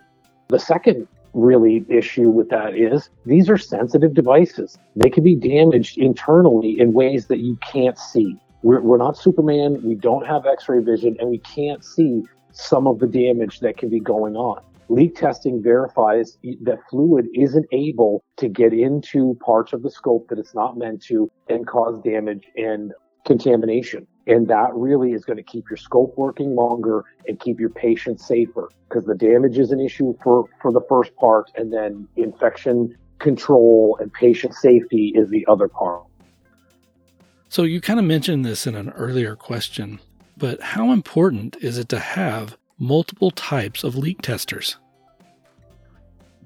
The 0.49 0.59
second 0.59 1.07
really 1.33 1.87
issue 1.89 2.29
with 2.29 2.51
that 2.51 2.75
is 2.75 3.09
these 3.25 3.49
are 3.49 3.57
sensitive 3.57 4.15
devices. 4.15 4.79
They 4.97 5.09
can 5.09 5.23
be 5.23 5.37
damaged 5.37 5.97
internally 5.97 6.79
in 6.79 6.93
ways 6.93 7.29
that 7.29 7.39
you 7.39 7.57
can't 7.73 7.97
see. 7.97 8.37
We're, 8.63 8.81
we're 8.81 8.99
not 8.99 9.17
Superman. 9.17 9.81
We 9.85 9.95
don't 9.95 10.27
have 10.27 10.45
x-ray 10.45 10.83
vision 10.83 11.17
and 11.21 11.31
we 11.31 11.39
can't 11.39 11.85
see 11.85 12.25
some 12.53 12.89
of 12.89 12.99
the 12.99 13.07
damage 13.07 13.61
that 13.61 13.79
can 13.79 13.89
be 13.89 14.01
going 14.01 14.35
on. 14.35 14.61
Leak 14.91 15.15
testing 15.15 15.63
verifies 15.63 16.37
that 16.63 16.81
fluid 16.91 17.29
isn't 17.33 17.65
able 17.71 18.25
to 18.37 18.49
get 18.49 18.73
into 18.73 19.39
parts 19.41 19.73
of 19.73 19.85
the 19.85 19.91
scope 19.91 20.27
that 20.29 20.37
it's 20.37 20.53
not 20.53 20.77
meant 20.77 21.01
to 21.01 21.31
and 21.49 21.65
cause 21.65 22.03
damage 22.03 22.43
and 22.57 22.93
contamination. 23.25 24.05
And 24.27 24.49
that 24.49 24.75
really 24.75 25.13
is 25.13 25.25
going 25.25 25.37
to 25.37 25.45
keep 25.45 25.71
your 25.71 25.77
scope 25.77 26.15
working 26.17 26.57
longer 26.57 27.05
and 27.29 27.39
keep 27.39 27.61
your 27.61 27.71
patient 27.71 28.21
safer 28.21 28.69
because 28.89 29.05
the 29.05 29.15
damage 29.15 29.59
is 29.59 29.71
an 29.71 29.79
issue 29.79 30.13
for, 30.25 30.47
for 30.61 30.73
the 30.73 30.81
first 30.89 31.15
part 31.15 31.53
and 31.55 31.73
then 31.73 32.09
infection 32.17 32.97
control 33.21 33.97
and 34.01 34.13
patient 34.13 34.55
safety 34.55 35.13
is 35.15 35.31
the 35.31 35.47
other 35.47 35.69
part. 35.69 36.03
So 37.49 37.63
you 37.63 37.81
kind 37.81 38.01
of 38.01 38.07
mentioned 38.07 38.45
this 38.45 38.67
in 38.67 38.75
an 38.75 38.91
earlier 38.91 39.37
question, 39.37 40.01
but 40.37 40.61
how 40.61 40.91
important 40.91 41.57
is 41.61 41.79
it 41.79 41.89
to 41.91 42.01
have 42.01 42.57
multiple 42.81 43.31
types 43.31 43.85
of 43.85 43.95
leak 43.95 44.23
testers? 44.23 44.79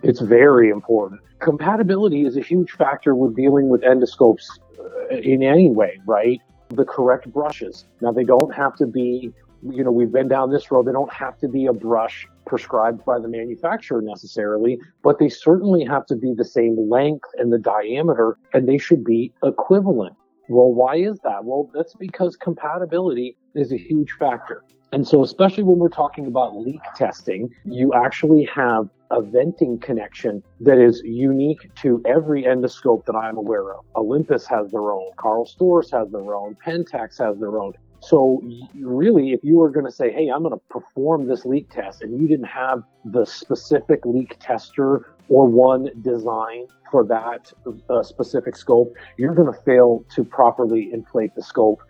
It's 0.02 0.20
very 0.20 0.68
important. 0.68 1.22
Compatibility 1.38 2.26
is 2.26 2.36
a 2.36 2.42
huge 2.42 2.72
factor 2.72 3.14
with 3.14 3.34
dealing 3.36 3.68
with 3.70 3.80
endoscopes 3.82 4.44
uh, 4.78 5.16
in 5.16 5.42
any 5.42 5.70
way, 5.70 6.00
right? 6.06 6.40
The 6.68 6.84
correct 6.84 7.32
brushes. 7.32 7.86
Now, 8.02 8.12
they 8.12 8.24
don't 8.24 8.54
have 8.54 8.74
to 8.76 8.86
be, 8.86 9.32
you 9.62 9.84
know, 9.84 9.92
we've 9.92 10.12
been 10.12 10.28
down 10.28 10.50
this 10.50 10.70
road. 10.70 10.86
They 10.86 10.92
don't 10.92 11.12
have 11.12 11.38
to 11.38 11.48
be 11.48 11.66
a 11.66 11.72
brush 11.72 12.26
prescribed 12.46 13.04
by 13.04 13.18
the 13.18 13.28
manufacturer 13.28 14.02
necessarily, 14.02 14.78
but 15.02 15.18
they 15.18 15.28
certainly 15.28 15.84
have 15.84 16.04
to 16.06 16.16
be 16.16 16.34
the 16.34 16.44
same 16.44 16.76
length 16.90 17.28
and 17.38 17.52
the 17.52 17.58
diameter, 17.58 18.36
and 18.52 18.68
they 18.68 18.76
should 18.76 19.04
be 19.04 19.32
equivalent. 19.42 20.14
Well, 20.48 20.74
why 20.74 20.96
is 20.96 21.18
that? 21.24 21.44
Well, 21.44 21.70
that's 21.72 21.94
because 21.94 22.36
compatibility 22.36 23.38
is 23.54 23.72
a 23.72 23.78
huge 23.78 24.10
factor. 24.18 24.62
And 24.94 25.08
so, 25.08 25.24
especially 25.24 25.64
when 25.64 25.80
we're 25.80 25.88
talking 25.88 26.28
about 26.28 26.56
leak 26.56 26.80
testing, 26.94 27.52
you 27.64 27.92
actually 27.94 28.48
have 28.54 28.88
a 29.10 29.20
venting 29.20 29.80
connection 29.80 30.40
that 30.60 30.78
is 30.78 31.02
unique 31.04 31.68
to 31.82 32.00
every 32.06 32.44
endoscope 32.44 33.04
that 33.06 33.16
I'm 33.16 33.36
aware 33.36 33.74
of. 33.74 33.84
Olympus 33.96 34.46
has 34.46 34.70
their 34.70 34.92
own, 34.92 35.10
Karl 35.16 35.46
Storz 35.46 35.90
has 35.90 36.12
their 36.12 36.36
own, 36.36 36.56
Pentax 36.64 37.18
has 37.18 37.40
their 37.40 37.58
own. 37.58 37.72
So 37.98 38.40
really, 38.76 39.32
if 39.32 39.40
you 39.42 39.58
were 39.58 39.70
going 39.70 39.86
to 39.86 39.90
say, 39.90 40.12
"Hey, 40.12 40.28
I'm 40.28 40.44
going 40.44 40.54
to 40.54 40.64
perform 40.70 41.26
this 41.26 41.44
leak 41.44 41.70
test," 41.70 42.02
and 42.02 42.20
you 42.20 42.28
didn't 42.28 42.46
have 42.46 42.84
the 43.04 43.24
specific 43.24 44.06
leak 44.06 44.36
tester 44.38 45.16
or 45.28 45.48
one 45.48 45.88
design 46.02 46.68
for 46.92 47.04
that 47.06 47.52
uh, 47.90 48.04
specific 48.04 48.54
scope, 48.54 48.94
you're 49.16 49.34
going 49.34 49.52
to 49.52 49.60
fail 49.62 50.04
to 50.14 50.22
properly 50.22 50.92
inflate 50.92 51.34
the 51.34 51.42
scope 51.42 51.82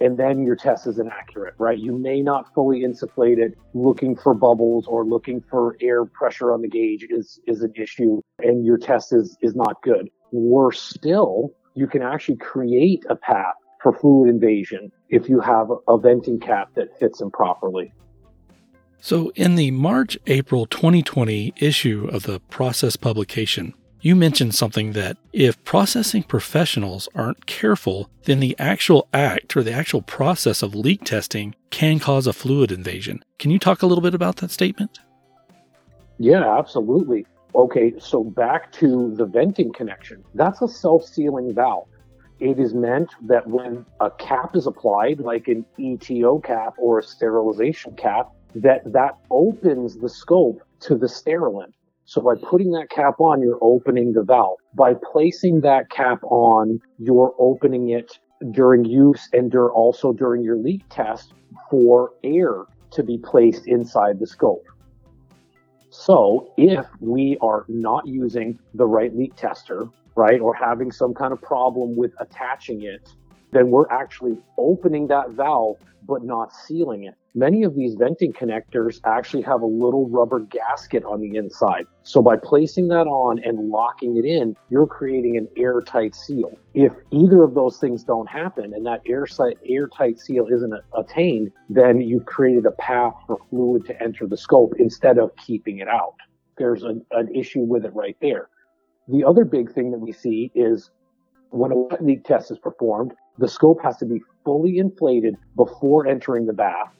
and 0.00 0.18
then 0.18 0.44
your 0.44 0.56
test 0.56 0.86
is 0.86 0.98
inaccurate, 0.98 1.54
right? 1.58 1.78
You 1.78 1.96
may 1.96 2.20
not 2.20 2.52
fully 2.54 2.80
insufflate 2.80 3.38
it. 3.38 3.56
Looking 3.74 4.16
for 4.16 4.34
bubbles 4.34 4.86
or 4.86 5.04
looking 5.04 5.42
for 5.50 5.76
air 5.80 6.04
pressure 6.04 6.52
on 6.52 6.62
the 6.62 6.68
gauge 6.68 7.06
is, 7.08 7.40
is 7.46 7.62
an 7.62 7.72
issue 7.76 8.20
and 8.40 8.64
your 8.64 8.78
test 8.78 9.12
is, 9.12 9.36
is 9.42 9.54
not 9.54 9.80
good. 9.82 10.10
Worse 10.32 10.80
still, 10.80 11.54
you 11.74 11.86
can 11.86 12.02
actually 12.02 12.36
create 12.36 13.04
a 13.08 13.16
path 13.16 13.54
for 13.82 13.92
fluid 13.92 14.28
invasion 14.28 14.90
if 15.08 15.28
you 15.28 15.40
have 15.40 15.68
a 15.86 15.98
venting 15.98 16.40
cap 16.40 16.70
that 16.74 16.98
fits 16.98 17.20
improperly. 17.20 17.92
So, 19.00 19.30
in 19.36 19.54
the 19.54 19.70
March 19.70 20.18
April 20.26 20.66
2020 20.66 21.54
issue 21.58 22.08
of 22.10 22.24
the 22.24 22.40
Process 22.40 22.96
publication, 22.96 23.74
you 24.00 24.14
mentioned 24.14 24.54
something 24.54 24.92
that 24.92 25.16
if 25.32 25.62
processing 25.64 26.22
professionals 26.22 27.08
aren't 27.14 27.46
careful, 27.46 28.08
then 28.24 28.38
the 28.38 28.54
actual 28.58 29.08
act 29.12 29.56
or 29.56 29.62
the 29.62 29.72
actual 29.72 30.02
process 30.02 30.62
of 30.62 30.74
leak 30.74 31.04
testing 31.04 31.54
can 31.70 31.98
cause 31.98 32.26
a 32.26 32.32
fluid 32.32 32.70
invasion. 32.70 33.24
Can 33.38 33.50
you 33.50 33.58
talk 33.58 33.82
a 33.82 33.86
little 33.86 34.02
bit 34.02 34.14
about 34.14 34.36
that 34.36 34.50
statement? 34.50 35.00
Yeah, 36.18 36.58
absolutely. 36.58 37.26
Okay, 37.54 37.94
so 37.98 38.22
back 38.22 38.70
to 38.72 39.14
the 39.16 39.24
venting 39.24 39.72
connection. 39.72 40.24
That's 40.34 40.62
a 40.62 40.68
self 40.68 41.04
sealing 41.04 41.52
valve. 41.54 41.88
It 42.38 42.60
is 42.60 42.72
meant 42.72 43.10
that 43.22 43.48
when 43.48 43.84
a 43.98 44.12
cap 44.12 44.54
is 44.54 44.68
applied, 44.68 45.18
like 45.18 45.48
an 45.48 45.64
ETO 45.76 46.44
cap 46.44 46.74
or 46.78 47.00
a 47.00 47.02
sterilization 47.02 47.96
cap, 47.96 48.28
that 48.54 48.92
that 48.92 49.18
opens 49.30 49.96
the 49.96 50.08
scope 50.08 50.62
to 50.80 50.96
the 50.96 51.08
sterilant. 51.08 51.74
So 52.08 52.22
by 52.22 52.36
putting 52.36 52.70
that 52.70 52.88
cap 52.88 53.20
on, 53.20 53.42
you're 53.42 53.58
opening 53.60 54.14
the 54.14 54.22
valve. 54.22 54.56
By 54.72 54.94
placing 54.94 55.60
that 55.60 55.90
cap 55.90 56.24
on, 56.24 56.80
you're 56.98 57.34
opening 57.38 57.90
it 57.90 58.18
during 58.50 58.86
use 58.86 59.28
and 59.34 59.50
dur- 59.50 59.70
also 59.72 60.14
during 60.14 60.42
your 60.42 60.56
leak 60.56 60.84
test 60.88 61.34
for 61.70 62.12
air 62.24 62.64
to 62.92 63.02
be 63.02 63.18
placed 63.18 63.66
inside 63.66 64.20
the 64.20 64.26
scope. 64.26 64.64
So 65.90 66.50
if 66.56 66.86
we 67.00 67.36
are 67.42 67.66
not 67.68 68.06
using 68.06 68.58
the 68.72 68.86
right 68.86 69.14
leak 69.14 69.36
tester, 69.36 69.86
right, 70.16 70.40
or 70.40 70.54
having 70.54 70.90
some 70.90 71.12
kind 71.12 71.34
of 71.34 71.42
problem 71.42 71.94
with 71.94 72.12
attaching 72.20 72.84
it, 72.84 73.06
then 73.52 73.68
we're 73.68 73.90
actually 73.90 74.38
opening 74.56 75.08
that 75.08 75.32
valve 75.32 75.76
but 76.06 76.24
not 76.24 76.54
sealing 76.54 77.04
it. 77.04 77.16
Many 77.38 77.62
of 77.62 77.76
these 77.76 77.94
venting 77.94 78.32
connectors 78.32 79.00
actually 79.04 79.42
have 79.42 79.62
a 79.62 79.66
little 79.66 80.08
rubber 80.08 80.40
gasket 80.40 81.04
on 81.04 81.20
the 81.20 81.36
inside. 81.36 81.86
So 82.02 82.20
by 82.20 82.36
placing 82.36 82.88
that 82.88 83.06
on 83.06 83.38
and 83.44 83.68
locking 83.68 84.16
it 84.16 84.24
in, 84.24 84.56
you're 84.70 84.88
creating 84.88 85.36
an 85.36 85.46
airtight 85.56 86.16
seal. 86.16 86.58
If 86.74 86.92
either 87.12 87.44
of 87.44 87.54
those 87.54 87.78
things 87.78 88.02
don't 88.02 88.28
happen 88.28 88.74
and 88.74 88.84
that 88.86 89.02
airtight, 89.06 89.56
airtight 89.64 90.18
seal 90.18 90.48
isn't 90.52 90.74
attained, 90.96 91.52
then 91.70 92.00
you've 92.00 92.26
created 92.26 92.66
a 92.66 92.72
path 92.72 93.14
for 93.28 93.38
fluid 93.50 93.84
to 93.86 94.02
enter 94.02 94.26
the 94.26 94.36
scope 94.36 94.72
instead 94.80 95.16
of 95.16 95.30
keeping 95.36 95.78
it 95.78 95.86
out. 95.86 96.16
There's 96.56 96.82
an, 96.82 97.06
an 97.12 97.32
issue 97.32 97.60
with 97.60 97.84
it 97.84 97.94
right 97.94 98.16
there. 98.20 98.48
The 99.06 99.22
other 99.22 99.44
big 99.44 99.72
thing 99.72 99.92
that 99.92 100.00
we 100.00 100.10
see 100.10 100.50
is 100.56 100.90
when 101.50 101.70
a 101.70 102.02
leak 102.02 102.24
test 102.24 102.50
is 102.50 102.58
performed, 102.58 103.14
the 103.38 103.46
scope 103.46 103.78
has 103.84 103.96
to 103.98 104.06
be 104.06 104.20
fully 104.44 104.78
inflated 104.78 105.36
before 105.54 106.08
entering 106.08 106.44
the 106.44 106.52
bath, 106.52 106.92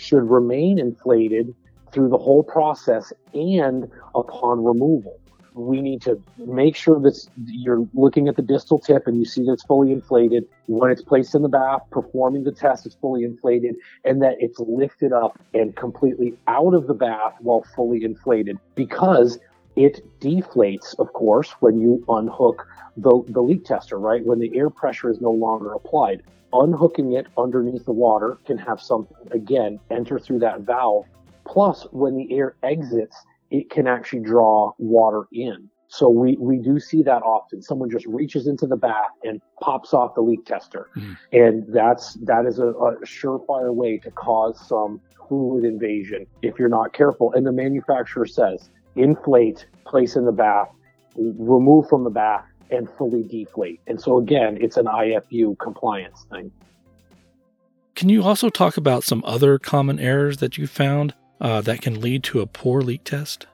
should 0.00 0.28
remain 0.28 0.78
inflated 0.78 1.54
through 1.92 2.08
the 2.08 2.18
whole 2.18 2.42
process 2.42 3.12
and 3.34 3.90
upon 4.14 4.64
removal. 4.64 5.20
We 5.54 5.82
need 5.82 6.00
to 6.02 6.22
make 6.38 6.76
sure 6.76 7.00
that 7.00 7.20
you're 7.44 7.86
looking 7.92 8.28
at 8.28 8.36
the 8.36 8.42
distal 8.42 8.78
tip 8.78 9.06
and 9.06 9.18
you 9.18 9.24
see 9.24 9.44
that 9.44 9.52
it's 9.52 9.64
fully 9.64 9.90
inflated. 9.92 10.44
When 10.66 10.90
it's 10.90 11.02
placed 11.02 11.34
in 11.34 11.42
the 11.42 11.48
bath, 11.48 11.82
performing 11.90 12.44
the 12.44 12.52
test, 12.52 12.86
it's 12.86 12.94
fully 12.94 13.24
inflated 13.24 13.74
and 14.04 14.22
that 14.22 14.36
it's 14.38 14.60
lifted 14.60 15.12
up 15.12 15.38
and 15.52 15.74
completely 15.74 16.34
out 16.46 16.72
of 16.72 16.86
the 16.86 16.94
bath 16.94 17.34
while 17.40 17.66
fully 17.74 18.04
inflated 18.04 18.58
because 18.76 19.38
it 19.76 20.00
deflates, 20.20 20.98
of 20.98 21.12
course, 21.12 21.50
when 21.60 21.80
you 21.80 22.04
unhook 22.08 22.66
the, 22.96 23.22
the 23.28 23.40
leak 23.40 23.64
tester, 23.64 23.98
right? 23.98 24.24
When 24.24 24.38
the 24.38 24.56
air 24.56 24.70
pressure 24.70 25.10
is 25.10 25.20
no 25.20 25.30
longer 25.30 25.72
applied. 25.72 26.22
Unhooking 26.52 27.12
it 27.12 27.28
underneath 27.38 27.84
the 27.84 27.92
water 27.92 28.38
can 28.44 28.58
have 28.58 28.80
something, 28.80 29.16
again, 29.30 29.78
enter 29.90 30.18
through 30.18 30.40
that 30.40 30.60
valve. 30.62 31.06
Plus, 31.46 31.86
when 31.92 32.16
the 32.16 32.32
air 32.36 32.56
exits, 32.62 33.16
it 33.50 33.70
can 33.70 33.86
actually 33.86 34.20
draw 34.20 34.72
water 34.78 35.24
in. 35.32 35.68
So 35.86 36.08
we, 36.08 36.36
we 36.38 36.58
do 36.58 36.78
see 36.78 37.02
that 37.02 37.22
often. 37.22 37.62
Someone 37.62 37.90
just 37.90 38.06
reaches 38.06 38.46
into 38.46 38.66
the 38.66 38.76
bath 38.76 39.10
and 39.24 39.40
pops 39.60 39.92
off 39.92 40.14
the 40.14 40.20
leak 40.20 40.44
tester. 40.44 40.88
Mm. 40.96 41.16
And 41.32 41.74
that's, 41.74 42.14
that 42.22 42.46
is 42.46 42.60
a, 42.60 42.68
a 42.68 42.96
surefire 43.04 43.74
way 43.74 43.98
to 43.98 44.10
cause 44.12 44.64
some 44.68 45.00
fluid 45.28 45.64
invasion 45.64 46.26
if 46.42 46.58
you're 46.58 46.68
not 46.68 46.92
careful. 46.92 47.32
And 47.32 47.44
the 47.44 47.52
manufacturer 47.52 48.26
says, 48.26 48.70
inflate, 48.96 49.66
place 49.86 50.16
in 50.16 50.24
the 50.24 50.32
bath, 50.32 50.68
remove 51.16 51.88
from 51.88 52.04
the 52.04 52.10
bath, 52.10 52.44
and 52.70 52.88
fully 52.96 53.22
deflate. 53.22 53.80
And 53.86 54.00
so 54.00 54.18
again, 54.18 54.58
it's 54.60 54.76
an 54.76 54.86
IFU 54.86 55.58
compliance 55.58 56.26
thing. 56.30 56.50
Can 57.96 58.08
you 58.08 58.22
also 58.22 58.48
talk 58.48 58.76
about 58.76 59.04
some 59.04 59.22
other 59.26 59.58
common 59.58 59.98
errors 59.98 60.38
that 60.38 60.56
you 60.56 60.66
found 60.66 61.14
uh, 61.40 61.60
that 61.62 61.82
can 61.82 62.00
lead 62.00 62.22
to 62.24 62.40
a 62.40 62.46
poor 62.46 62.80
leak 62.80 63.04
test? 63.04 63.46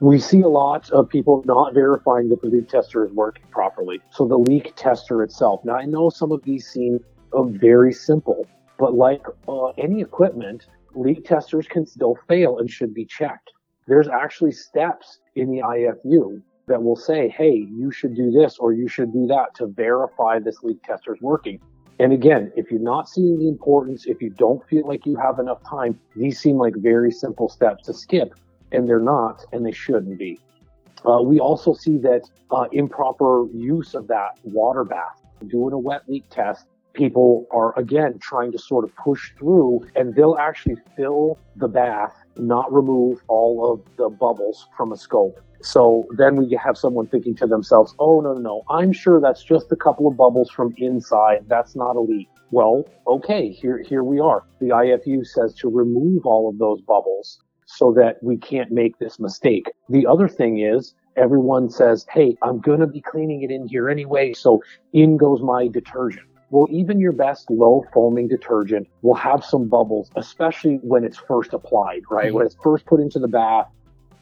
We 0.00 0.18
see 0.18 0.40
a 0.40 0.48
lot 0.48 0.90
of 0.90 1.08
people 1.08 1.44
not 1.46 1.74
verifying 1.74 2.28
that 2.30 2.40
the 2.40 2.48
leak 2.48 2.68
tester 2.68 3.06
is 3.06 3.12
working 3.12 3.44
properly. 3.50 4.00
So 4.10 4.26
the 4.26 4.38
leak 4.38 4.72
tester 4.74 5.22
itself. 5.22 5.60
Now 5.64 5.76
I 5.76 5.84
know 5.84 6.10
some 6.10 6.32
of 6.32 6.42
these 6.42 6.66
seem 6.66 6.98
uh, 7.32 7.44
very 7.44 7.92
simple, 7.92 8.46
but 8.78 8.94
like 8.94 9.22
uh, 9.46 9.68
any 9.78 10.00
equipment, 10.00 10.66
leak 10.94 11.24
testers 11.24 11.68
can 11.68 11.86
still 11.86 12.18
fail 12.26 12.58
and 12.58 12.68
should 12.68 12.92
be 12.92 13.04
checked. 13.04 13.51
There's 13.86 14.08
actually 14.08 14.52
steps 14.52 15.18
in 15.34 15.50
the 15.50 15.58
IFU 15.58 16.40
that 16.68 16.82
will 16.82 16.96
say, 16.96 17.28
hey, 17.28 17.66
you 17.70 17.90
should 17.90 18.14
do 18.14 18.30
this 18.30 18.58
or 18.58 18.72
you 18.72 18.88
should 18.88 19.12
do 19.12 19.26
that 19.26 19.54
to 19.56 19.66
verify 19.66 20.38
this 20.38 20.62
leak 20.62 20.82
tester 20.84 21.14
is 21.14 21.20
working. 21.20 21.60
And 21.98 22.12
again, 22.12 22.52
if 22.56 22.70
you're 22.70 22.80
not 22.80 23.08
seeing 23.08 23.38
the 23.38 23.48
importance, 23.48 24.06
if 24.06 24.22
you 24.22 24.30
don't 24.30 24.66
feel 24.68 24.86
like 24.86 25.04
you 25.06 25.16
have 25.16 25.38
enough 25.38 25.62
time, 25.68 25.98
these 26.16 26.38
seem 26.38 26.56
like 26.56 26.74
very 26.76 27.10
simple 27.10 27.48
steps 27.48 27.84
to 27.86 27.92
skip, 27.92 28.34
and 28.72 28.88
they're 28.88 28.98
not, 28.98 29.44
and 29.52 29.64
they 29.64 29.72
shouldn't 29.72 30.18
be. 30.18 30.40
Uh, 31.04 31.20
we 31.22 31.40
also 31.40 31.74
see 31.74 31.98
that 31.98 32.22
uh, 32.50 32.66
improper 32.72 33.46
use 33.52 33.94
of 33.94 34.06
that 34.08 34.38
water 34.44 34.84
bath. 34.84 35.20
Doing 35.48 35.72
a 35.72 35.78
wet 35.78 36.02
leak 36.08 36.24
test, 36.30 36.66
people 36.94 37.46
are 37.50 37.78
again 37.78 38.18
trying 38.20 38.52
to 38.52 38.58
sort 38.58 38.84
of 38.84 38.94
push 38.96 39.32
through, 39.38 39.86
and 39.96 40.14
they'll 40.14 40.36
actually 40.38 40.76
fill 40.96 41.38
the 41.56 41.68
bath, 41.68 42.14
not 42.36 42.72
remove 42.72 43.22
all 43.28 43.72
of 43.72 43.80
the 43.96 44.08
bubbles 44.08 44.68
from 44.76 44.92
a 44.92 44.96
scope 44.96 45.40
so 45.62 46.06
then 46.16 46.36
we 46.36 46.58
have 46.62 46.76
someone 46.76 47.06
thinking 47.06 47.36
to 47.36 47.46
themselves, 47.46 47.94
oh, 47.98 48.20
no, 48.20 48.34
no, 48.34 48.40
no, 48.40 48.62
I'm 48.68 48.92
sure 48.92 49.20
that's 49.20 49.44
just 49.44 49.70
a 49.70 49.76
couple 49.76 50.08
of 50.08 50.16
bubbles 50.16 50.50
from 50.50 50.74
inside. 50.76 51.44
That's 51.46 51.76
not 51.76 51.96
a 51.96 52.00
leak. 52.00 52.28
Well, 52.50 52.84
okay, 53.06 53.50
here, 53.50 53.78
here 53.78 54.02
we 54.02 54.18
are. 54.18 54.44
The 54.60 54.68
IFU 54.68 55.26
says 55.26 55.54
to 55.54 55.68
remove 55.68 56.26
all 56.26 56.48
of 56.48 56.58
those 56.58 56.80
bubbles 56.82 57.38
so 57.64 57.92
that 57.92 58.22
we 58.22 58.36
can't 58.36 58.70
make 58.72 58.98
this 58.98 59.18
mistake. 59.20 59.70
The 59.88 60.06
other 60.06 60.28
thing 60.28 60.58
is 60.58 60.94
everyone 61.16 61.70
says, 61.70 62.04
Hey, 62.10 62.36
I'm 62.42 62.58
going 62.58 62.80
to 62.80 62.86
be 62.86 63.00
cleaning 63.00 63.42
it 63.42 63.50
in 63.50 63.68
here 63.68 63.88
anyway. 63.88 64.32
So 64.34 64.62
in 64.92 65.16
goes 65.16 65.40
my 65.40 65.68
detergent. 65.68 66.26
Well, 66.52 66.66
even 66.70 67.00
your 67.00 67.12
best 67.12 67.50
low 67.50 67.86
foaming 67.94 68.28
detergent 68.28 68.86
will 69.00 69.14
have 69.14 69.42
some 69.42 69.68
bubbles, 69.68 70.10
especially 70.16 70.80
when 70.82 71.02
it's 71.02 71.16
first 71.16 71.54
applied, 71.54 72.02
right? 72.10 72.26
Mm-hmm. 72.26 72.36
When 72.36 72.46
it's 72.46 72.56
first 72.62 72.84
put 72.84 73.00
into 73.00 73.18
the 73.18 73.26
bath, 73.26 73.68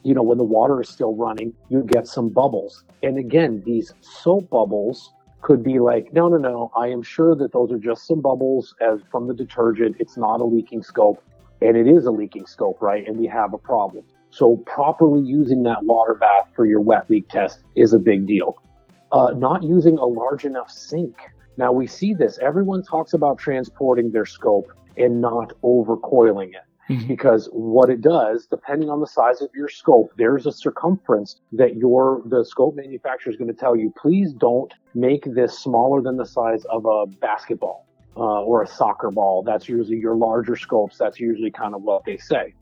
you 0.05 0.15
know, 0.15 0.23
when 0.23 0.39
the 0.39 0.45
water 0.45 0.81
is 0.81 0.89
still 0.89 1.17
running, 1.17 1.53
you 1.71 1.83
get 1.83 2.07
some 2.07 2.29
bubbles. 2.29 2.85
And 3.03 3.19
again, 3.19 3.65
these 3.67 3.93
soap 4.01 4.49
bubbles 4.49 5.13
could 5.43 5.65
be 5.65 5.81
like, 5.81 6.13
no, 6.13 6.29
no, 6.29 6.37
no, 6.37 6.71
I 6.77 6.87
am 6.87 7.03
sure 7.03 7.35
that 7.35 7.53
those 7.53 7.73
are 7.73 7.79
just 7.79 8.07
some 8.07 8.21
bubbles 8.21 8.77
as 8.81 9.01
from 9.11 9.27
the 9.27 9.35
detergent. 9.35 9.97
It's 9.99 10.17
not 10.17 10.41
a 10.41 10.45
leaking 10.45 10.85
scope. 10.85 11.21
And 11.61 11.77
it 11.77 11.89
is 11.89 12.07
a 12.07 12.13
leaking 12.13 12.47
scope, 12.47 12.81
right? 12.81 13.05
And 13.09 13.19
we 13.19 13.27
have 13.27 13.55
a 13.55 13.59
problem. 13.59 14.05
So 14.31 14.59
properly 14.67 15.21
using 15.21 15.65
that 15.65 15.83
water 15.83 16.15
bath 16.15 16.47
for 16.55 16.65
your 16.65 16.81
wet 16.81 17.11
leak 17.11 17.29
test 17.29 17.65
is 17.75 17.93
a 17.93 17.99
big 17.99 18.29
deal. 18.29 18.63
Uh, 19.11 19.33
not 19.37 19.65
using 19.65 19.99
a 19.99 20.07
large 20.07 20.45
enough 20.45 20.71
sink. 20.71 21.17
Now 21.61 21.73
we 21.73 21.87
see 21.87 22.15
this. 22.15 22.39
Everyone 22.39 22.83
talks 22.83 23.13
about 23.13 23.37
transporting 23.39 24.13
their 24.13 24.25
scope 24.25 24.73
and 24.97 25.21
not 25.21 25.53
overcoiling 25.63 26.55
it. 26.55 26.65
Mm-hmm. 26.89 27.07
Because 27.07 27.51
what 27.53 27.91
it 27.91 28.01
does, 28.01 28.47
depending 28.47 28.89
on 28.89 29.01
the 29.01 29.07
size 29.07 29.43
of 29.43 29.51
your 29.55 29.69
scope, 29.69 30.11
there's 30.17 30.47
a 30.47 30.53
circumference 30.53 31.39
that 31.53 31.77
your 31.77 32.23
the 32.25 32.47
scope 32.47 32.77
manufacturer 32.77 33.31
is 33.31 33.37
going 33.37 33.53
to 33.55 33.61
tell 33.65 33.77
you, 33.77 33.93
please 34.01 34.33
don't 34.33 34.73
make 34.95 35.25
this 35.35 35.59
smaller 35.59 36.01
than 36.01 36.17
the 36.17 36.25
size 36.25 36.65
of 36.65 36.87
a 36.87 37.05
basketball 37.07 37.87
uh, 38.17 38.41
or 38.43 38.63
a 38.63 38.67
soccer 38.67 39.11
ball. 39.11 39.43
That's 39.43 39.69
usually 39.69 39.99
your 39.99 40.17
larger 40.17 40.57
scopes. 40.57 40.97
That's 40.97 41.21
usually 41.21 41.51
kind 41.51 41.75
of 41.75 41.83
what 41.83 42.07
they 42.07 42.17
say. 42.17 42.55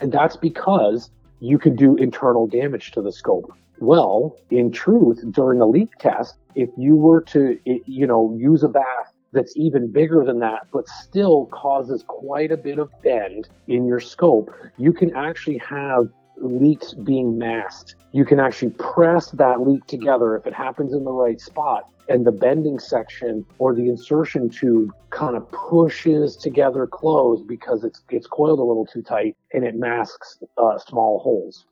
And 0.00 0.10
that's 0.10 0.38
because 0.38 1.10
you 1.40 1.58
can 1.58 1.76
do 1.76 1.96
internal 1.96 2.46
damage 2.46 2.92
to 2.92 3.02
the 3.02 3.12
scope. 3.12 3.52
Well, 3.80 4.36
in 4.50 4.72
truth, 4.72 5.24
during 5.30 5.60
a 5.60 5.66
leak 5.66 5.90
test, 5.98 6.36
if 6.54 6.68
you 6.76 6.96
were 6.96 7.20
to, 7.22 7.58
you 7.64 8.06
know, 8.06 8.34
use 8.36 8.64
a 8.64 8.68
bath 8.68 9.12
that's 9.32 9.56
even 9.56 9.92
bigger 9.92 10.24
than 10.24 10.40
that, 10.40 10.66
but 10.72 10.88
still 10.88 11.46
causes 11.46 12.04
quite 12.06 12.50
a 12.50 12.56
bit 12.56 12.78
of 12.78 12.90
bend 13.02 13.48
in 13.68 13.86
your 13.86 14.00
scope, 14.00 14.50
you 14.78 14.92
can 14.92 15.14
actually 15.14 15.58
have 15.58 16.08
leaks 16.40 16.94
being 16.94 17.38
masked. 17.38 17.94
You 18.12 18.24
can 18.24 18.40
actually 18.40 18.70
press 18.70 19.30
that 19.32 19.60
leak 19.60 19.86
together 19.86 20.36
if 20.36 20.46
it 20.46 20.54
happens 20.54 20.92
in 20.92 21.04
the 21.04 21.12
right 21.12 21.40
spot. 21.40 21.84
And 22.08 22.26
the 22.26 22.32
bending 22.32 22.78
section 22.78 23.44
or 23.58 23.74
the 23.74 23.88
insertion 23.88 24.48
tube 24.48 24.90
kind 25.10 25.36
of 25.36 25.50
pushes 25.52 26.36
together 26.36 26.86
closed 26.86 27.46
because 27.46 27.84
it's, 27.84 28.02
it's 28.08 28.26
coiled 28.26 28.60
a 28.60 28.62
little 28.62 28.86
too 28.86 29.02
tight 29.02 29.36
and 29.52 29.62
it 29.62 29.76
masks 29.76 30.38
uh, 30.56 30.78
small 30.78 31.18
holes. 31.18 31.66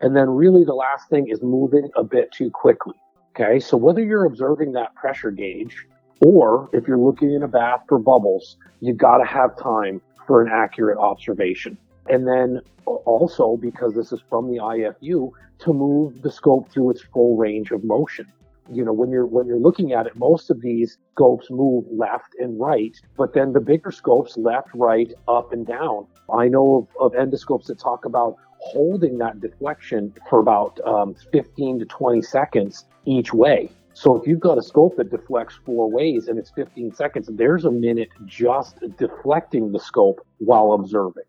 And 0.00 0.16
then 0.16 0.28
really 0.30 0.64
the 0.64 0.74
last 0.74 1.08
thing 1.08 1.28
is 1.28 1.42
moving 1.42 1.90
a 1.96 2.04
bit 2.04 2.30
too 2.32 2.50
quickly. 2.50 2.94
Okay. 3.34 3.60
So 3.60 3.76
whether 3.76 4.02
you're 4.02 4.24
observing 4.24 4.72
that 4.72 4.94
pressure 4.94 5.30
gauge 5.30 5.86
or 6.20 6.68
if 6.72 6.88
you're 6.88 6.98
looking 6.98 7.32
in 7.32 7.42
a 7.42 7.48
bath 7.48 7.82
for 7.88 7.98
bubbles, 7.98 8.56
you've 8.80 8.96
got 8.96 9.18
to 9.18 9.24
have 9.24 9.56
time 9.56 10.00
for 10.26 10.42
an 10.42 10.50
accurate 10.52 10.98
observation. 10.98 11.78
And 12.08 12.26
then 12.26 12.60
also, 12.86 13.56
because 13.56 13.94
this 13.94 14.12
is 14.12 14.20
from 14.28 14.50
the 14.50 14.58
IFU, 14.58 15.30
to 15.60 15.72
move 15.72 16.22
the 16.22 16.30
scope 16.30 16.70
through 16.70 16.90
its 16.90 17.02
full 17.02 17.36
range 17.36 17.70
of 17.70 17.84
motion. 17.84 18.26
You 18.70 18.84
know, 18.84 18.92
when 18.92 19.10
you're 19.10 19.26
when 19.26 19.46
you're 19.46 19.58
looking 19.58 19.92
at 19.92 20.06
it, 20.06 20.16
most 20.16 20.50
of 20.50 20.60
these 20.60 20.98
scopes 21.12 21.50
move 21.50 21.86
left 21.90 22.34
and 22.38 22.60
right, 22.60 22.94
but 23.16 23.32
then 23.32 23.52
the 23.52 23.60
bigger 23.60 23.90
scopes 23.90 24.36
left, 24.36 24.68
right, 24.74 25.10
up, 25.26 25.52
and 25.52 25.66
down. 25.66 26.06
I 26.32 26.48
know 26.48 26.88
of, 27.00 27.14
of 27.14 27.18
endoscopes 27.18 27.66
that 27.66 27.78
talk 27.78 28.04
about 28.04 28.36
holding 28.58 29.18
that 29.18 29.40
deflection 29.40 30.12
for 30.28 30.40
about 30.40 30.78
um, 30.86 31.14
15 31.32 31.80
to 31.80 31.84
20 31.84 32.22
seconds 32.22 32.84
each 33.04 33.32
way. 33.32 33.70
So 33.94 34.14
if 34.14 34.28
you've 34.28 34.40
got 34.40 34.58
a 34.58 34.62
scope 34.62 34.96
that 34.96 35.10
deflects 35.10 35.58
four 35.64 35.90
ways 35.90 36.28
and 36.28 36.38
it's 36.38 36.50
15 36.50 36.94
seconds, 36.94 37.28
there's 37.32 37.64
a 37.64 37.70
minute 37.70 38.10
just 38.26 38.78
deflecting 38.96 39.72
the 39.72 39.80
scope 39.80 40.24
while 40.38 40.72
observing. 40.72 41.24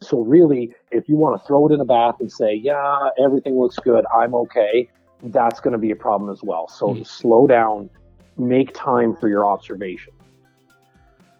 So 0.00 0.20
really, 0.20 0.74
if 0.90 1.06
you 1.08 1.16
want 1.16 1.38
to 1.38 1.46
throw 1.46 1.68
it 1.68 1.72
in 1.74 1.80
a 1.80 1.84
bath 1.84 2.14
and 2.20 2.32
say, 2.32 2.54
yeah, 2.54 3.10
everything 3.22 3.58
looks 3.58 3.76
good, 3.76 4.06
I'm 4.14 4.34
okay, 4.34 4.88
that's 5.24 5.60
going 5.60 5.72
to 5.72 5.78
be 5.78 5.90
a 5.90 5.96
problem 5.96 6.30
as 6.30 6.42
well. 6.42 6.66
So 6.68 6.94
mm. 6.94 7.06
slow 7.06 7.46
down, 7.46 7.90
make 8.38 8.72
time 8.72 9.14
for 9.16 9.28
your 9.28 9.44
observation. 9.44 10.14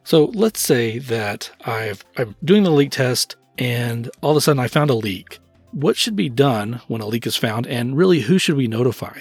So 0.05 0.27
let's 0.35 0.61
say 0.61 0.99
that 0.99 1.51
I've, 1.65 2.05
I'm 2.17 2.35
doing 2.45 2.63
the 2.63 2.71
leak 2.71 2.91
test 2.91 3.37
and 3.59 4.11
all 4.21 4.33
of 4.33 4.37
a 4.37 4.41
sudden 4.41 4.61
I 4.61 4.69
found 4.69 4.91
a 4.91 4.95
leak. 4.95 5.39
What 5.73 5.97
should 5.97 6.17
be 6.17 6.29
done 6.29 6.81
when 6.89 7.01
a 7.01 7.07
leak 7.07 7.27
is 7.27 7.37
found, 7.37 7.67
and 7.67 7.97
really 7.97 8.21
who 8.21 8.39
should 8.39 8.57
we 8.57 8.69
notify? 8.69 9.21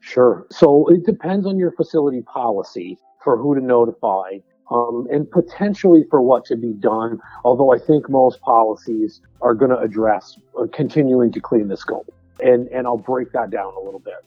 Sure. 0.00 0.46
So 0.50 0.86
it 0.88 1.04
depends 1.04 1.46
on 1.46 1.58
your 1.58 1.72
facility 1.72 2.22
policy 2.22 2.98
for 3.22 3.36
who 3.36 3.54
to 3.54 3.60
notify 3.60 4.38
um, 4.70 5.06
and 5.10 5.30
potentially 5.30 6.04
for 6.08 6.22
what 6.22 6.44
to 6.46 6.56
be 6.56 6.72
done. 6.72 7.18
Although 7.44 7.72
I 7.74 7.78
think 7.78 8.08
most 8.08 8.40
policies 8.40 9.20
are 9.42 9.54
going 9.54 9.70
to 9.70 9.78
address 9.78 10.38
uh, 10.58 10.66
continuing 10.72 11.32
to 11.32 11.40
clean 11.40 11.68
the 11.68 11.76
scope. 11.76 12.10
And, 12.40 12.68
and 12.68 12.86
I'll 12.86 12.96
break 12.96 13.32
that 13.32 13.50
down 13.50 13.74
a 13.74 13.80
little 13.80 14.00
bit. 14.00 14.24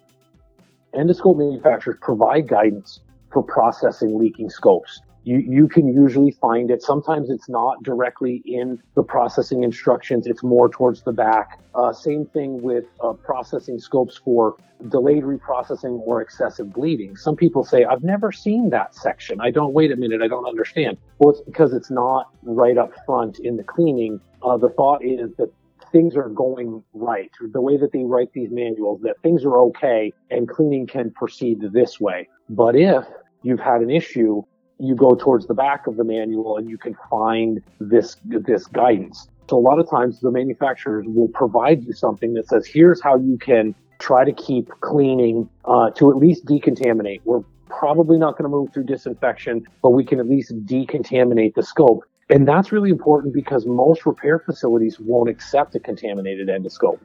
Endoscope 0.94 1.38
manufacturers 1.38 1.98
provide 2.02 2.48
guidance 2.48 3.00
for 3.32 3.42
processing 3.42 4.20
leaking 4.20 4.50
scopes 4.50 5.02
you, 5.24 5.38
you 5.38 5.68
can 5.68 5.88
usually 5.88 6.32
find 6.32 6.72
it. 6.72 6.82
Sometimes 6.82 7.30
it's 7.30 7.48
not 7.48 7.82
directly 7.84 8.42
in 8.46 8.82
the 8.96 9.04
processing 9.04 9.64
instructions. 9.64 10.26
It's 10.26 10.44
more 10.44 10.70
towards 10.70 11.04
the 11.04 11.12
back. 11.12 11.60
Uh, 11.76 11.94
same 11.94 12.26
thing 12.26 12.62
with 12.62 12.86
uh, 13.04 13.14
processing 13.14 13.80
scopes 13.80 14.18
for 14.18 14.58
delayed 14.90 15.24
reprocessing 15.24 16.00
or 16.06 16.22
excessive 16.22 16.74
bleeding. 16.74 17.16
Some 17.16 17.36
people 17.36 17.64
say, 17.64 17.84
I've 17.86 18.04
never 18.04 18.32
seen 18.32 18.72
that 18.72 18.96
section. 18.96 19.40
I 19.40 19.52
don't, 19.52 19.74
wait 19.74 19.92
a 19.92 19.96
minute, 19.96 20.22
I 20.24 20.28
don't 20.28 20.46
understand. 20.46 20.98
Well, 21.20 21.30
it's 21.32 21.42
because 21.42 21.74
it's 21.74 21.92
not 21.92 22.30
right 22.42 22.78
up 22.78 22.92
front 23.06 23.40
in 23.40 23.58
the 23.58 23.64
cleaning. 23.64 24.20
Uh, 24.42 24.58
the 24.58 24.70
thought 24.70 25.04
is 25.06 25.30
that 25.38 25.54
things 25.92 26.16
are 26.16 26.30
going 26.30 26.84
right. 26.94 27.30
The 27.40 27.62
way 27.62 27.78
that 27.78 27.92
they 27.92 28.04
write 28.04 28.32
these 28.34 28.50
manuals, 28.52 29.02
that 29.02 29.22
things 29.22 29.44
are 29.46 29.58
okay 29.58 30.14
and 30.32 30.48
cleaning 30.50 30.88
can 30.88 31.12
proceed 31.12 31.60
this 31.74 32.00
way. 32.00 32.28
But 32.50 32.76
if 32.76 33.06
you've 33.44 33.60
had 33.60 33.82
an 33.82 33.92
issue 33.92 34.44
you 34.82 34.96
go 34.96 35.16
towards 35.16 35.48
the 35.48 35.54
back 35.54 35.88
of 35.88 35.96
the 35.96 36.04
manual 36.04 36.58
and 36.58 36.70
you 36.70 36.78
can 36.78 36.96
find 37.10 37.62
this 37.80 38.18
this 38.24 38.66
guidance. 38.68 39.28
So 39.50 39.58
a 39.58 39.60
lot 39.60 39.80
of 39.80 39.90
times 39.90 40.22
the 40.22 40.32
manufacturers 40.32 41.06
will 41.08 41.28
provide 41.28 41.84
you 41.84 41.94
something 41.94 42.34
that 42.36 42.48
says, 42.48 42.66
here's 42.66 43.02
how 43.02 43.18
you 43.18 43.38
can 43.38 43.76
try 44.00 44.24
to 44.24 44.32
keep 44.32 44.70
cleaning 44.80 45.50
uh, 45.66 45.92
to 45.92 46.10
at 46.10 46.18
least 46.18 46.46
decontaminate. 46.46 47.22
We're 47.26 47.44
probably 47.70 48.18
not 48.18 48.38
going 48.38 48.44
to 48.44 48.50
move 48.50 48.74
through 48.74 48.86
disinfection, 48.86 49.66
but 49.82 49.92
we 49.92 50.06
can 50.06 50.20
at 50.20 50.28
least 50.28 50.54
decontaminate 50.66 51.54
the 51.56 51.64
scope. 51.64 52.04
And 52.30 52.48
that's 52.48 52.72
really 52.72 52.90
important 52.90 53.34
because 53.34 53.66
most 53.66 54.06
repair 54.06 54.40
facilities 54.40 55.00
won't 55.00 55.30
accept 55.30 55.76
a 55.76 55.80
contaminated 55.80 56.48
endoscope. 56.48 57.00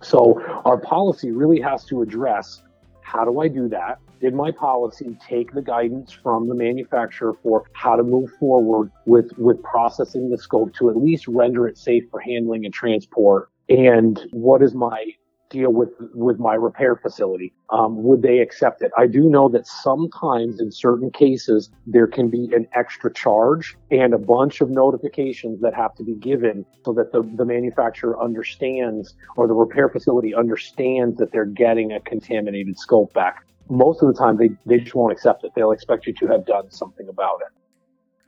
So 0.00 0.42
our 0.64 0.78
policy 0.78 1.30
really 1.30 1.60
has 1.60 1.84
to 1.86 2.02
address 2.02 2.62
how 3.02 3.24
do 3.24 3.40
I 3.40 3.48
do 3.48 3.68
that? 3.68 3.98
Did 4.20 4.34
my 4.34 4.50
policy 4.50 5.16
take 5.28 5.52
the 5.52 5.62
guidance 5.62 6.12
from 6.12 6.48
the 6.48 6.54
manufacturer 6.54 7.34
for 7.42 7.64
how 7.72 7.96
to 7.96 8.02
move 8.02 8.30
forward 8.38 8.90
with, 9.06 9.30
with 9.36 9.62
processing 9.62 10.30
the 10.30 10.38
scope 10.38 10.74
to 10.74 10.90
at 10.90 10.96
least 10.96 11.26
render 11.28 11.66
it 11.66 11.76
safe 11.76 12.04
for 12.10 12.20
handling 12.20 12.64
and 12.64 12.72
transport? 12.72 13.50
And 13.68 14.20
what 14.32 14.62
is 14.62 14.74
my 14.74 15.06
deal 15.52 15.72
with 15.72 15.90
with 16.14 16.38
my 16.38 16.54
repair 16.54 16.96
facility? 16.96 17.52
Um, 17.70 18.02
would 18.02 18.22
they 18.22 18.38
accept 18.38 18.82
it? 18.82 18.90
I 18.96 19.06
do 19.06 19.28
know 19.28 19.48
that 19.50 19.66
sometimes 19.66 20.60
in 20.60 20.72
certain 20.72 21.10
cases 21.10 21.70
there 21.86 22.06
can 22.06 22.28
be 22.28 22.50
an 22.54 22.66
extra 22.74 23.12
charge 23.12 23.76
and 23.90 24.14
a 24.14 24.18
bunch 24.18 24.60
of 24.60 24.70
notifications 24.70 25.60
that 25.60 25.74
have 25.74 25.94
to 25.96 26.04
be 26.04 26.14
given 26.14 26.64
so 26.84 26.92
that 26.94 27.12
the, 27.12 27.22
the 27.36 27.44
manufacturer 27.44 28.20
understands 28.20 29.14
or 29.36 29.46
the 29.46 29.54
repair 29.54 29.88
facility 29.88 30.34
understands 30.34 31.18
that 31.18 31.30
they're 31.32 31.44
getting 31.44 31.92
a 31.92 32.00
contaminated 32.00 32.78
scope 32.78 33.12
back. 33.12 33.44
Most 33.68 34.02
of 34.02 34.08
the 34.08 34.18
time 34.18 34.36
they, 34.38 34.50
they 34.66 34.78
just 34.78 34.94
won't 34.94 35.12
accept 35.12 35.44
it. 35.44 35.52
They'll 35.54 35.72
expect 35.72 36.06
you 36.06 36.14
to 36.14 36.26
have 36.28 36.46
done 36.46 36.70
something 36.70 37.08
about 37.08 37.40
it. 37.42 37.52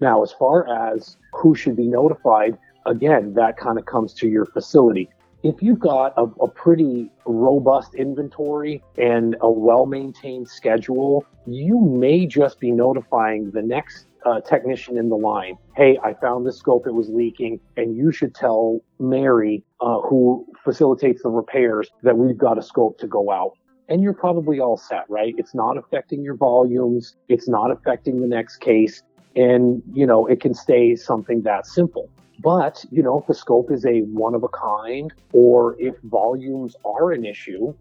Now, 0.01 0.23
as 0.23 0.33
far 0.33 0.69
as 0.93 1.17
who 1.33 1.55
should 1.55 1.77
be 1.77 1.87
notified, 1.87 2.59
again, 2.87 3.35
that 3.35 3.57
kind 3.57 3.79
of 3.79 3.87
comes 3.87 4.13
to 4.15 4.29
your 4.29 4.45
facility 4.47 5.09
if 5.45 5.63
you've 5.63 5.79
got 5.79 6.15
a, 6.17 6.23
a, 6.43 6.49
pretty 6.49 7.11
robust 7.27 7.95
inventory 7.95 8.83
and 8.97 9.37
a 9.43 9.51
well 9.51 9.85
maintained 9.85 10.49
schedule, 10.49 11.25
you 11.47 11.79
may 11.79 12.27
just 12.27 12.59
be 12.59 12.73
notifying 12.73 13.51
the 13.51 13.61
next 13.61 14.07
uh, 14.25 14.41
technician 14.41 14.97
in 14.97 15.11
the 15.11 15.17
line, 15.17 15.59
hey, 15.77 15.99
I 16.03 16.15
found 16.15 16.47
this 16.47 16.57
scope, 16.57 16.87
it 16.87 16.95
was 16.95 17.11
leaking, 17.11 17.61
and 17.77 17.95
you 17.95 18.11
should 18.11 18.35
tell 18.35 18.81
Mary, 18.99 19.63
uh, 19.83 20.01
who 20.01 20.47
facilitates 20.65 21.23
the 21.23 21.29
repairs, 21.29 21.91
that 22.03 22.17
we've 22.17 22.39
got 22.39 22.57
a 22.57 22.63
scope 22.63 22.99
to 23.01 23.07
go 23.07 23.31
out. 23.31 23.53
And 23.91 24.03
you're 24.03 24.15
probably 24.15 24.61
all 24.61 24.79
set, 24.79 25.05
right? 25.11 25.35
It's 25.37 25.55
not 25.55 25.77
affecting 25.77 26.23
your 26.23 26.37
volumes. 26.37 27.17
It's 27.29 27.49
not 27.49 27.71
affecting 27.71 28.23
the 28.23 28.27
next 28.27 28.57
case. 28.57 29.03
And, 29.37 29.83
you 29.93 30.07
know, 30.07 30.27
it 30.27 30.41
can 30.41 30.55
stay 30.55 30.97
something 30.97 31.43
that 31.43 31.67
simple. 31.67 32.09
But, 32.41 32.85
you 32.91 33.03
know, 33.03 33.21
if 33.21 33.27
the 33.27 33.35
scope 33.35 33.71
is 33.71 33.87
a 33.87 34.01
one 34.01 34.35
of 34.35 34.43
a 34.43 34.49
kind 34.49 35.13
or 35.33 35.77
if 35.79 35.95
volumes 36.03 36.77
are 36.85 37.13
an 37.13 37.25
issue, 37.25 37.75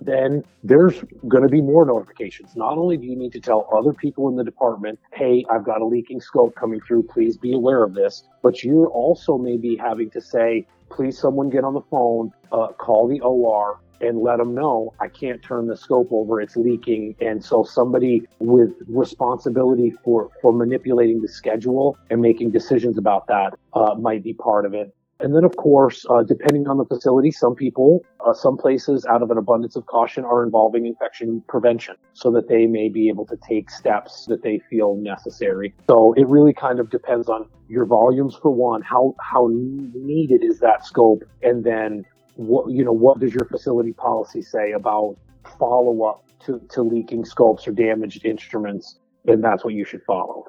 then 0.00 0.42
there's 0.64 1.02
going 1.28 1.42
to 1.42 1.48
be 1.48 1.60
more 1.60 1.84
notifications. 1.84 2.56
Not 2.56 2.78
only 2.78 2.96
do 2.96 3.06
you 3.06 3.16
need 3.16 3.32
to 3.32 3.40
tell 3.40 3.68
other 3.76 3.92
people 3.92 4.28
in 4.28 4.36
the 4.36 4.44
department, 4.44 4.98
hey, 5.12 5.44
I've 5.50 5.64
got 5.64 5.82
a 5.82 5.84
leaking 5.84 6.20
scope 6.20 6.54
coming 6.54 6.80
through, 6.80 7.04
please 7.04 7.36
be 7.36 7.52
aware 7.52 7.82
of 7.82 7.94
this, 7.94 8.24
but 8.42 8.64
you're 8.64 8.88
also 8.88 9.36
maybe 9.36 9.76
having 9.76 10.10
to 10.10 10.20
say, 10.20 10.66
please 10.88 11.18
someone 11.18 11.50
get 11.50 11.64
on 11.64 11.74
the 11.74 11.82
phone, 11.82 12.32
uh, 12.50 12.68
call 12.68 13.08
the 13.08 13.20
OR, 13.20 13.78
and 14.00 14.20
let 14.20 14.38
them 14.38 14.54
know 14.54 14.94
I 15.00 15.08
can't 15.08 15.42
turn 15.42 15.66
the 15.66 15.76
scope 15.76 16.08
over, 16.10 16.40
it's 16.40 16.56
leaking. 16.56 17.16
And 17.20 17.44
so 17.44 17.62
somebody 17.64 18.26
with 18.38 18.70
responsibility 18.86 19.92
for, 20.04 20.30
for 20.40 20.52
manipulating 20.52 21.20
the 21.20 21.28
schedule 21.28 21.96
and 22.10 22.20
making 22.20 22.50
decisions 22.50 22.98
about 22.98 23.26
that 23.28 23.54
uh, 23.74 23.94
might 23.94 24.22
be 24.22 24.34
part 24.34 24.66
of 24.66 24.74
it. 24.74 24.94
And 25.22 25.36
then, 25.36 25.44
of 25.44 25.56
course, 25.56 26.06
uh, 26.08 26.22
depending 26.22 26.66
on 26.66 26.78
the 26.78 26.84
facility, 26.86 27.30
some 27.30 27.54
people, 27.54 28.00
uh, 28.26 28.32
some 28.32 28.56
places, 28.56 29.04
out 29.04 29.22
of 29.22 29.30
an 29.30 29.36
abundance 29.36 29.76
of 29.76 29.84
caution, 29.84 30.24
are 30.24 30.42
involving 30.42 30.86
infection 30.86 31.42
prevention 31.46 31.96
so 32.14 32.30
that 32.30 32.48
they 32.48 32.66
may 32.66 32.88
be 32.88 33.08
able 33.10 33.26
to 33.26 33.36
take 33.46 33.70
steps 33.70 34.24
that 34.26 34.42
they 34.42 34.60
feel 34.70 34.96
necessary. 34.96 35.74
So 35.88 36.14
it 36.14 36.26
really 36.26 36.54
kind 36.54 36.80
of 36.80 36.88
depends 36.88 37.28
on 37.28 37.50
your 37.68 37.84
volumes 37.84 38.34
for 38.34 38.50
one, 38.50 38.80
how 38.80 39.14
how 39.20 39.50
needed 39.52 40.42
is 40.42 40.58
that 40.60 40.86
scope, 40.86 41.22
and 41.42 41.64
then 41.64 42.06
what 42.36 42.70
you 42.70 42.84
know 42.84 42.92
what 42.92 43.20
does 43.20 43.34
your 43.34 43.44
facility 43.44 43.92
policy 43.92 44.42
say 44.42 44.72
about 44.72 45.16
follow 45.58 46.04
up 46.04 46.24
to, 46.46 46.60
to 46.70 46.82
leaking 46.82 47.24
scopes 47.24 47.66
or 47.66 47.72
damaged 47.72 48.24
instruments? 48.24 48.98
Then 49.24 49.40
that's 49.40 49.64
what 49.64 49.74
you 49.74 49.84
should 49.84 50.02
follow. 50.04 50.46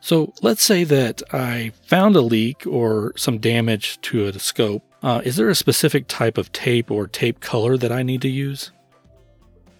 So 0.00 0.32
let's 0.42 0.62
say 0.62 0.84
that 0.84 1.22
i 1.32 1.72
found 1.86 2.14
a 2.16 2.20
leak 2.20 2.66
or 2.66 3.12
some 3.16 3.38
damage 3.38 4.00
to 4.02 4.26
a 4.26 4.38
scope. 4.38 4.82
Uh, 5.02 5.20
is 5.24 5.36
there 5.36 5.48
a 5.48 5.54
specific 5.54 6.06
type 6.08 6.38
of 6.38 6.52
tape 6.52 6.90
or 6.90 7.06
tape 7.06 7.40
color 7.40 7.76
that 7.76 7.92
i 7.92 8.02
need 8.02 8.22
to 8.22 8.28
use? 8.28 8.70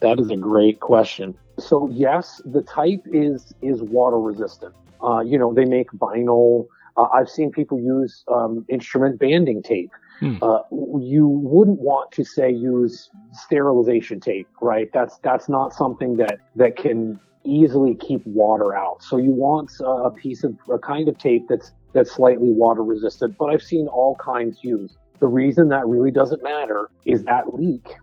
That 0.00 0.20
is 0.20 0.30
a 0.30 0.36
great 0.36 0.80
question. 0.80 1.36
So 1.58 1.88
yes 1.92 2.40
the 2.44 2.62
type 2.62 3.02
is 3.06 3.54
is 3.62 3.82
water 3.82 4.18
resistant. 4.18 4.74
Uh, 5.02 5.20
you 5.20 5.38
know 5.38 5.52
they 5.52 5.64
make 5.64 5.90
vinyl. 5.92 6.66
Uh, 6.96 7.06
I've 7.14 7.28
seen 7.28 7.52
people 7.52 7.78
use 7.78 8.24
um, 8.28 8.64
instrument 8.68 9.20
banding 9.20 9.62
tape. 9.62 9.92
Hmm. 10.20 10.36
Uh, 10.42 10.60
you 11.00 11.28
wouldn't 11.28 11.80
want 11.80 12.10
to 12.12 12.24
say 12.24 12.50
use 12.50 13.10
sterilization 13.32 14.20
tape, 14.20 14.48
right? 14.60 14.90
That's 14.92 15.18
that's 15.18 15.48
not 15.48 15.72
something 15.72 16.16
that 16.16 16.40
that 16.56 16.76
can 16.76 17.20
easily 17.44 17.94
keep 17.94 18.26
water 18.26 18.74
out. 18.74 19.02
So 19.02 19.16
you 19.16 19.30
want 19.30 19.70
a 19.84 20.10
piece 20.10 20.44
of 20.44 20.56
a 20.72 20.78
kind 20.78 21.08
of 21.08 21.18
tape 21.18 21.46
that's 21.48 21.72
that's 21.92 22.10
slightly 22.10 22.50
water 22.50 22.82
resistant. 22.82 23.36
But 23.38 23.46
I've 23.46 23.62
seen 23.62 23.86
all 23.86 24.16
kinds 24.16 24.58
used. 24.62 24.96
The 25.20 25.28
reason 25.28 25.68
that 25.68 25.86
really 25.86 26.10
doesn't 26.10 26.42
matter 26.42 26.90
is 27.04 27.24
that 27.24 27.54
leak. 27.54 27.94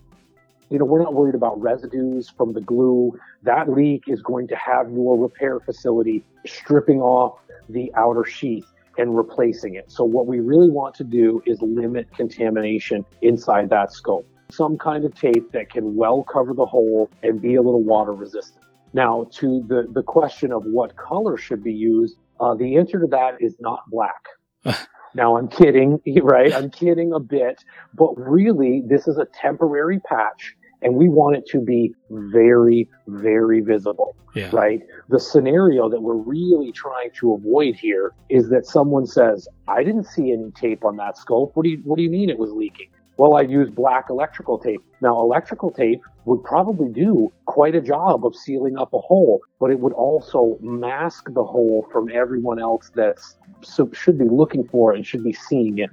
You 0.69 0.80
know, 0.80 0.86
we're 0.86 1.01
not 1.01 1.13
worried 1.13 1.36
about 1.36 1.62
residues 1.62 2.30
from 2.30 2.54
the 2.54 2.62
glue. 2.62 3.17
That 3.43 3.69
leak 3.69 4.06
is 4.08 4.21
going 4.21 4.47
to 4.47 4.56
have 4.56 4.91
your 4.91 5.17
repair 5.17 5.60
facility 5.60 6.23
stripping 6.45 7.01
off 7.01 7.39
the 7.69 7.91
outer 7.95 8.25
sheath 8.25 8.65
and 8.97 9.15
replacing 9.15 9.75
it. 9.75 9.91
So 9.91 10.03
what 10.03 10.27
we 10.27 10.39
really 10.39 10.69
want 10.69 10.95
to 10.95 11.03
do 11.03 11.41
is 11.45 11.62
limit 11.62 12.13
contamination 12.15 13.05
inside 13.21 13.69
that 13.69 13.91
scope. 13.91 14.27
Some 14.51 14.77
kind 14.77 15.05
of 15.05 15.15
tape 15.15 15.51
that 15.53 15.69
can 15.69 15.95
well 15.95 16.23
cover 16.23 16.53
the 16.53 16.65
hole 16.65 17.10
and 17.23 17.41
be 17.41 17.55
a 17.55 17.62
little 17.62 17.84
water 17.84 18.13
resistant. 18.13 18.63
Now, 18.93 19.27
to 19.34 19.63
the, 19.67 19.88
the 19.91 20.03
question 20.03 20.53
of 20.53 20.63
what 20.63 20.95
color 20.95 21.38
should 21.38 21.63
be 21.63 21.73
used, 21.73 22.17
uh, 22.39 22.55
the 22.55 22.77
answer 22.77 22.99
to 22.99 23.08
that 23.08 23.41
is 23.41 23.58
not 23.60 23.81
black. 23.89 24.23
now, 25.15 25.36
I'm 25.38 25.49
kidding, 25.49 25.99
right? 26.21 26.53
I'm 26.53 26.69
kidding 26.69 27.12
a 27.12 27.19
bit, 27.19 27.63
but 27.93 28.13
really, 28.17 28.84
this 28.88 29.08
is 29.08 29.17
a 29.17 29.25
temporary 29.25 29.99
patch 29.99 30.55
and 30.86 30.95
we 30.95 31.10
want 31.10 31.36
it 31.36 31.48
to 31.48 31.60
be 31.60 31.93
very, 32.12 32.88
very 33.08 33.60
visible, 33.60 34.15
yeah. 34.36 34.50
right? 34.54 34.82
The 35.10 35.19
scenario 35.19 35.89
that 35.89 36.00
we're 36.00 36.13
really 36.13 36.71
trying 36.71 37.10
to 37.19 37.34
avoid 37.34 37.76
here 37.76 38.13
is 38.30 38.50
that 38.50 38.67
someone 38.67 39.08
says, 39.08 39.48
"I 39.67 39.84
didn't 39.84 40.06
see 40.06 40.32
any 40.32 40.52
tape 40.52 40.86
on 40.86 40.95
that 40.98 41.17
scope. 41.17 41.56
What 41.56 41.63
do 41.63 41.69
you 41.69 41.82
What 41.84 41.98
do 41.98 42.04
you 42.04 42.12
mean 42.12 42.30
it 42.30 42.38
was 42.38 42.52
leaking?" 42.52 42.89
Well, 43.17 43.36
I 43.36 43.41
use 43.41 43.69
black 43.69 44.10
electrical 44.10 44.60
tape. 44.60 44.82
Now, 45.02 45.19
electrical 45.21 45.71
tape 45.71 46.02
would 46.26 46.43
probably 46.43 46.89
do 46.89 47.32
quite 47.45 47.74
a 47.74 47.82
job 47.82 48.26
of 48.26 48.36
sealing 48.36 48.78
up 48.78 48.93
a 48.93 49.00
hole, 49.00 49.39
but 49.60 49.71
it 49.71 49.80
would 49.80 49.93
also 49.93 50.58
mask 50.62 51.34
the 51.34 51.43
hole 51.43 51.88
from 51.91 52.10
everyone 52.13 52.60
else 52.60 52.91
that 52.95 53.17
should 53.93 54.17
be 54.17 54.26
looking 54.26 54.67
for 54.67 54.93
it 54.93 54.98
and 54.98 55.06
should 55.06 55.24
be 55.24 55.34
seeing 55.34 55.80
it. 55.80 55.89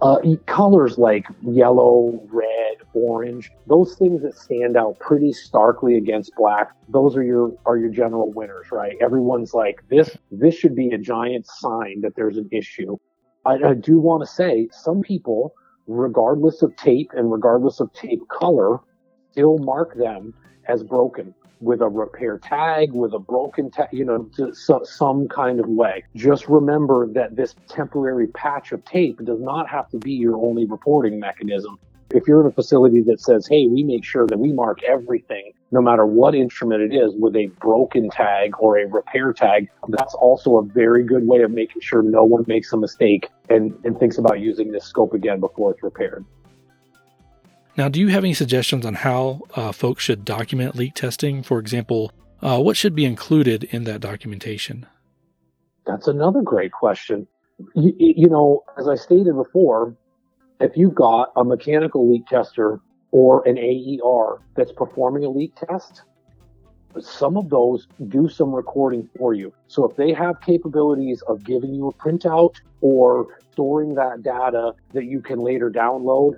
Uh, 0.00 0.18
colors 0.46 0.98
like 0.98 1.24
yellow, 1.42 2.20
red, 2.30 2.76
orange, 2.94 3.50
those 3.66 3.96
things 3.96 4.22
that 4.22 4.36
stand 4.36 4.76
out 4.76 4.98
pretty 4.98 5.32
starkly 5.32 5.96
against 5.96 6.32
black, 6.36 6.72
those 6.88 7.16
are 7.16 7.22
your 7.22 7.52
are 7.64 7.78
your 7.78 7.88
general 7.88 8.32
winners, 8.32 8.66
right? 8.72 8.96
Everyone's 9.00 9.54
like 9.54 9.76
this 9.88 10.16
this 10.30 10.54
should 10.54 10.74
be 10.74 10.90
a 10.90 10.98
giant 10.98 11.46
sign 11.46 12.00
that 12.02 12.16
there's 12.16 12.36
an 12.36 12.48
issue. 12.52 12.96
I, 13.46 13.54
I 13.54 13.74
do 13.74 13.98
want 13.98 14.22
to 14.22 14.26
say 14.26 14.68
some 14.72 15.00
people, 15.00 15.54
regardless 15.86 16.62
of 16.62 16.74
tape 16.76 17.10
and 17.14 17.30
regardless 17.30 17.80
of 17.80 17.92
tape 17.92 18.22
color, 18.28 18.78
still 19.30 19.58
mark 19.58 19.96
them 19.96 20.34
as 20.68 20.82
broken 20.82 21.34
with 21.60 21.80
a 21.80 21.88
repair 21.88 22.38
tag, 22.38 22.92
with 22.92 23.12
a 23.14 23.18
broken 23.18 23.70
tag, 23.70 23.88
you 23.92 24.04
know, 24.04 24.28
so, 24.52 24.82
some 24.84 25.28
kind 25.28 25.60
of 25.60 25.66
way. 25.66 26.04
Just 26.14 26.48
remember 26.48 27.06
that 27.12 27.36
this 27.36 27.54
temporary 27.68 28.28
patch 28.28 28.72
of 28.72 28.84
tape 28.84 29.24
does 29.24 29.40
not 29.40 29.68
have 29.68 29.88
to 29.90 29.98
be 29.98 30.12
your 30.12 30.36
only 30.36 30.66
reporting 30.66 31.18
mechanism. 31.18 31.78
If 32.10 32.28
you're 32.28 32.40
in 32.42 32.46
a 32.46 32.52
facility 32.52 33.00
that 33.02 33.20
says, 33.20 33.46
hey, 33.48 33.66
we 33.66 33.82
make 33.82 34.04
sure 34.04 34.26
that 34.26 34.38
we 34.38 34.52
mark 34.52 34.84
everything, 34.84 35.52
no 35.72 35.80
matter 35.82 36.06
what 36.06 36.34
instrument 36.34 36.82
it 36.82 36.94
is, 36.94 37.12
with 37.18 37.34
a 37.34 37.46
broken 37.60 38.08
tag 38.08 38.52
or 38.60 38.78
a 38.78 38.86
repair 38.86 39.32
tag, 39.32 39.68
that's 39.88 40.14
also 40.14 40.58
a 40.58 40.62
very 40.62 41.02
good 41.02 41.26
way 41.26 41.42
of 41.42 41.50
making 41.50 41.82
sure 41.82 42.02
no 42.02 42.22
one 42.22 42.44
makes 42.46 42.72
a 42.72 42.76
mistake 42.76 43.30
and, 43.48 43.76
and 43.84 43.98
thinks 43.98 44.18
about 44.18 44.38
using 44.38 44.70
this 44.70 44.84
scope 44.84 45.12
again 45.12 45.40
before 45.40 45.72
it's 45.72 45.82
repaired. 45.82 46.24
Now, 47.76 47.88
do 47.88 47.98
you 47.98 48.08
have 48.08 48.22
any 48.22 48.34
suggestions 48.34 48.86
on 48.86 48.94
how 48.94 49.42
uh, 49.54 49.72
folks 49.72 50.04
should 50.04 50.24
document 50.24 50.76
leak 50.76 50.94
testing? 50.94 51.42
For 51.42 51.58
example, 51.58 52.12
uh, 52.40 52.60
what 52.60 52.76
should 52.76 52.94
be 52.94 53.04
included 53.04 53.64
in 53.64 53.84
that 53.84 54.00
documentation? 54.00 54.86
That's 55.84 56.06
another 56.06 56.40
great 56.40 56.70
question. 56.70 57.26
You, 57.74 57.92
you, 57.98 58.28
know, 58.28 58.62
as 58.78 58.88
I 58.88 58.94
stated 58.94 59.34
before, 59.34 59.96
if 60.60 60.76
you've 60.76 60.94
got 60.94 61.32
a 61.36 61.44
mechanical 61.44 62.10
leak 62.10 62.26
tester 62.26 62.80
or 63.10 63.46
an 63.46 63.58
AER 63.58 64.40
that's 64.56 64.72
performing 64.72 65.24
a 65.24 65.30
leak 65.30 65.54
test, 65.56 66.02
some 67.00 67.36
of 67.36 67.50
those 67.50 67.88
do 68.08 68.28
some 68.28 68.54
recording 68.54 69.08
for 69.18 69.34
you. 69.34 69.52
So 69.66 69.84
if 69.84 69.96
they 69.96 70.12
have 70.12 70.40
capabilities 70.40 71.22
of 71.26 71.42
giving 71.42 71.74
you 71.74 71.88
a 71.88 71.92
printout 71.94 72.54
or 72.80 73.26
storing 73.52 73.94
that 73.94 74.22
data 74.22 74.74
that 74.92 75.04
you 75.06 75.20
can 75.20 75.40
later 75.40 75.70
download, 75.70 76.34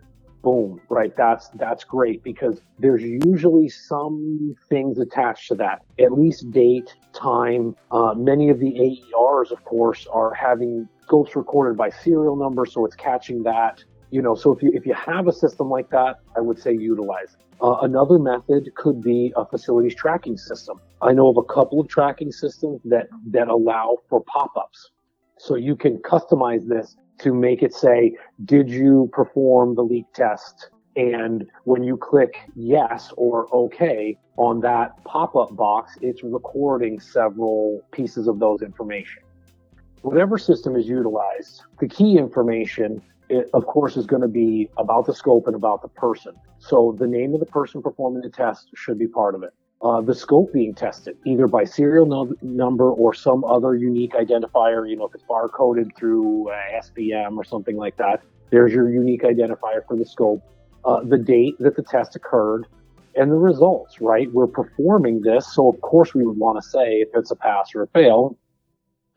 boom, 0.46 0.80
right? 0.88 1.12
That's 1.16 1.48
that's 1.56 1.82
great 1.82 2.22
because 2.22 2.60
there's 2.78 3.02
usually 3.02 3.68
some 3.68 4.54
things 4.68 5.00
attached 5.00 5.48
to 5.48 5.56
that. 5.56 5.82
At 5.98 6.12
least 6.12 6.52
date, 6.52 6.94
time. 7.12 7.74
Uh, 7.90 8.14
many 8.14 8.48
of 8.48 8.60
the 8.60 8.72
AERs, 8.86 9.50
of 9.50 9.64
course, 9.64 10.06
are 10.06 10.32
having 10.32 10.88
scopes 11.02 11.34
recorded 11.34 11.76
by 11.76 11.90
serial 11.90 12.36
number, 12.36 12.64
so 12.64 12.84
it's 12.86 12.94
catching 12.94 13.42
that. 13.42 13.82
You 14.12 14.22
know, 14.22 14.36
so 14.36 14.52
if 14.52 14.62
you 14.62 14.70
if 14.72 14.86
you 14.86 14.94
have 14.94 15.26
a 15.26 15.32
system 15.32 15.68
like 15.68 15.90
that, 15.90 16.20
I 16.36 16.40
would 16.40 16.60
say 16.60 16.72
utilize 16.72 17.34
it. 17.34 17.44
Uh, 17.60 17.78
another 17.82 18.18
method 18.20 18.72
could 18.76 19.02
be 19.02 19.32
a 19.34 19.44
facilities 19.44 19.96
tracking 19.96 20.36
system. 20.36 20.80
I 21.02 21.12
know 21.12 21.26
of 21.28 21.38
a 21.38 21.52
couple 21.52 21.80
of 21.80 21.88
tracking 21.88 22.30
systems 22.30 22.80
that 22.84 23.08
that 23.32 23.48
allow 23.48 23.96
for 24.08 24.22
pop-ups. 24.22 24.92
So 25.38 25.56
you 25.56 25.74
can 25.74 25.98
customize 25.98 26.68
this 26.68 26.96
to 27.18 27.34
make 27.34 27.62
it 27.62 27.74
say, 27.74 28.16
did 28.44 28.68
you 28.68 29.08
perform 29.12 29.74
the 29.74 29.82
leak 29.82 30.06
test? 30.14 30.70
And 30.96 31.46
when 31.64 31.82
you 31.82 31.96
click 31.96 32.36
yes 32.54 33.12
or 33.16 33.54
okay 33.54 34.16
on 34.36 34.60
that 34.60 35.02
pop-up 35.04 35.54
box, 35.56 35.96
it's 36.00 36.22
recording 36.22 37.00
several 37.00 37.82
pieces 37.92 38.28
of 38.28 38.38
those 38.38 38.62
information. 38.62 39.22
Whatever 40.02 40.38
system 40.38 40.76
is 40.76 40.86
utilized, 40.86 41.62
the 41.80 41.88
key 41.88 42.16
information, 42.16 43.02
it, 43.28 43.50
of 43.52 43.66
course, 43.66 43.96
is 43.96 44.06
going 44.06 44.22
to 44.22 44.28
be 44.28 44.70
about 44.78 45.06
the 45.06 45.14
scope 45.14 45.46
and 45.46 45.56
about 45.56 45.82
the 45.82 45.88
person. 45.88 46.34
So 46.58 46.96
the 46.98 47.06
name 47.06 47.34
of 47.34 47.40
the 47.40 47.46
person 47.46 47.82
performing 47.82 48.22
the 48.22 48.30
test 48.30 48.70
should 48.74 48.98
be 48.98 49.08
part 49.08 49.34
of 49.34 49.42
it 49.42 49.52
uh, 49.86 50.00
the 50.00 50.14
scope 50.14 50.52
being 50.52 50.74
tested, 50.74 51.16
either 51.24 51.46
by 51.46 51.64
serial 51.64 52.06
no- 52.06 52.34
number 52.42 52.90
or 52.90 53.14
some 53.14 53.44
other 53.44 53.74
unique 53.76 54.14
identifier. 54.14 54.88
You 54.88 54.96
know, 54.96 55.06
if 55.06 55.14
it's 55.14 55.24
barcoded 55.24 55.96
through 55.96 56.50
uh, 56.50 56.54
SPM 56.82 57.36
or 57.36 57.44
something 57.44 57.76
like 57.76 57.96
that, 57.98 58.22
there's 58.50 58.72
your 58.72 58.90
unique 58.90 59.22
identifier 59.22 59.86
for 59.86 59.96
the 59.96 60.04
scope. 60.04 60.42
Uh, 60.84 61.02
the 61.04 61.18
date 61.18 61.54
that 61.60 61.76
the 61.76 61.82
test 61.82 62.16
occurred, 62.16 62.66
and 63.14 63.30
the 63.30 63.36
results. 63.36 64.00
Right, 64.00 64.28
we're 64.32 64.48
performing 64.48 65.20
this, 65.22 65.54
so 65.54 65.68
of 65.68 65.80
course 65.82 66.14
we 66.14 66.24
would 66.24 66.38
want 66.38 66.60
to 66.60 66.68
say 66.68 67.00
if 67.04 67.08
it's 67.14 67.30
a 67.30 67.36
pass 67.36 67.72
or 67.74 67.82
a 67.82 67.88
fail. 67.88 68.36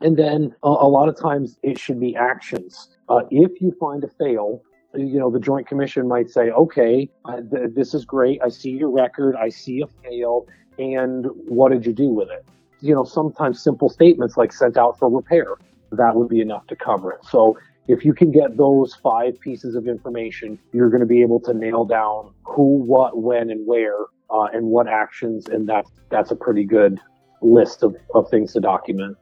And 0.00 0.16
then 0.16 0.54
uh, 0.62 0.68
a 0.68 0.88
lot 0.88 1.08
of 1.08 1.16
times 1.18 1.58
it 1.62 1.78
should 1.78 2.00
be 2.00 2.14
actions. 2.14 2.88
Uh, 3.08 3.22
if 3.30 3.60
you 3.60 3.74
find 3.80 4.04
a 4.04 4.08
fail, 4.08 4.62
you 4.94 5.18
know, 5.18 5.30
the 5.30 5.40
Joint 5.40 5.66
Commission 5.68 6.08
might 6.08 6.30
say, 6.30 6.50
okay, 6.50 7.08
uh, 7.24 7.36
th- 7.36 7.74
this 7.74 7.94
is 7.94 8.04
great. 8.04 8.40
I 8.42 8.48
see 8.48 8.70
your 8.70 8.90
record. 8.90 9.36
I 9.36 9.48
see 9.48 9.82
a 9.82 9.86
fail. 10.02 10.46
And 10.78 11.26
what 11.46 11.72
did 11.72 11.86
you 11.86 11.92
do 11.92 12.08
with 12.08 12.28
it? 12.30 12.44
You 12.80 12.94
know, 12.94 13.04
sometimes 13.04 13.62
simple 13.62 13.88
statements 13.88 14.36
like 14.36 14.52
sent 14.52 14.76
out 14.76 14.98
for 14.98 15.08
repair, 15.08 15.56
that 15.92 16.16
would 16.16 16.28
be 16.28 16.40
enough 16.40 16.66
to 16.68 16.76
cover 16.76 17.12
it. 17.12 17.24
So 17.24 17.58
if 17.88 18.04
you 18.04 18.14
can 18.14 18.30
get 18.30 18.56
those 18.56 18.94
five 18.94 19.38
pieces 19.40 19.74
of 19.74 19.86
information, 19.86 20.58
you're 20.72 20.90
going 20.90 21.00
to 21.00 21.06
be 21.06 21.22
able 21.22 21.40
to 21.40 21.54
nail 21.54 21.84
down 21.84 22.32
who, 22.44 22.78
what, 22.78 23.18
when, 23.18 23.50
and 23.50 23.66
where, 23.66 23.96
uh, 24.30 24.46
and 24.52 24.66
what 24.66 24.88
actions. 24.88 25.46
And 25.48 25.68
that's, 25.68 25.90
that's 26.08 26.30
a 26.30 26.36
pretty 26.36 26.64
good 26.64 27.00
list 27.42 27.82
of, 27.82 27.96
of 28.14 28.30
things 28.30 28.52
to 28.54 28.60
document. 28.60 29.16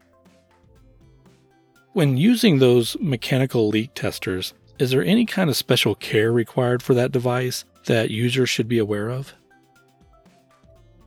When 1.95 2.17
using 2.17 2.59
those 2.59 2.97
mechanical 3.01 3.69
leak 3.69 3.95
testers, 3.95 4.55
is 4.79 4.91
there 4.91 5.05
any 5.05 5.27
kind 5.27 5.51
of 5.51 5.57
special 5.57 5.95
care 5.95 6.33
required 6.33 6.83
for 6.83 6.95
that 6.95 7.13
device 7.13 7.65
that 7.87 8.11
users 8.11 8.49
should 8.49 8.69
be 8.69 8.79
aware 8.79 9.11
of? 9.11 9.35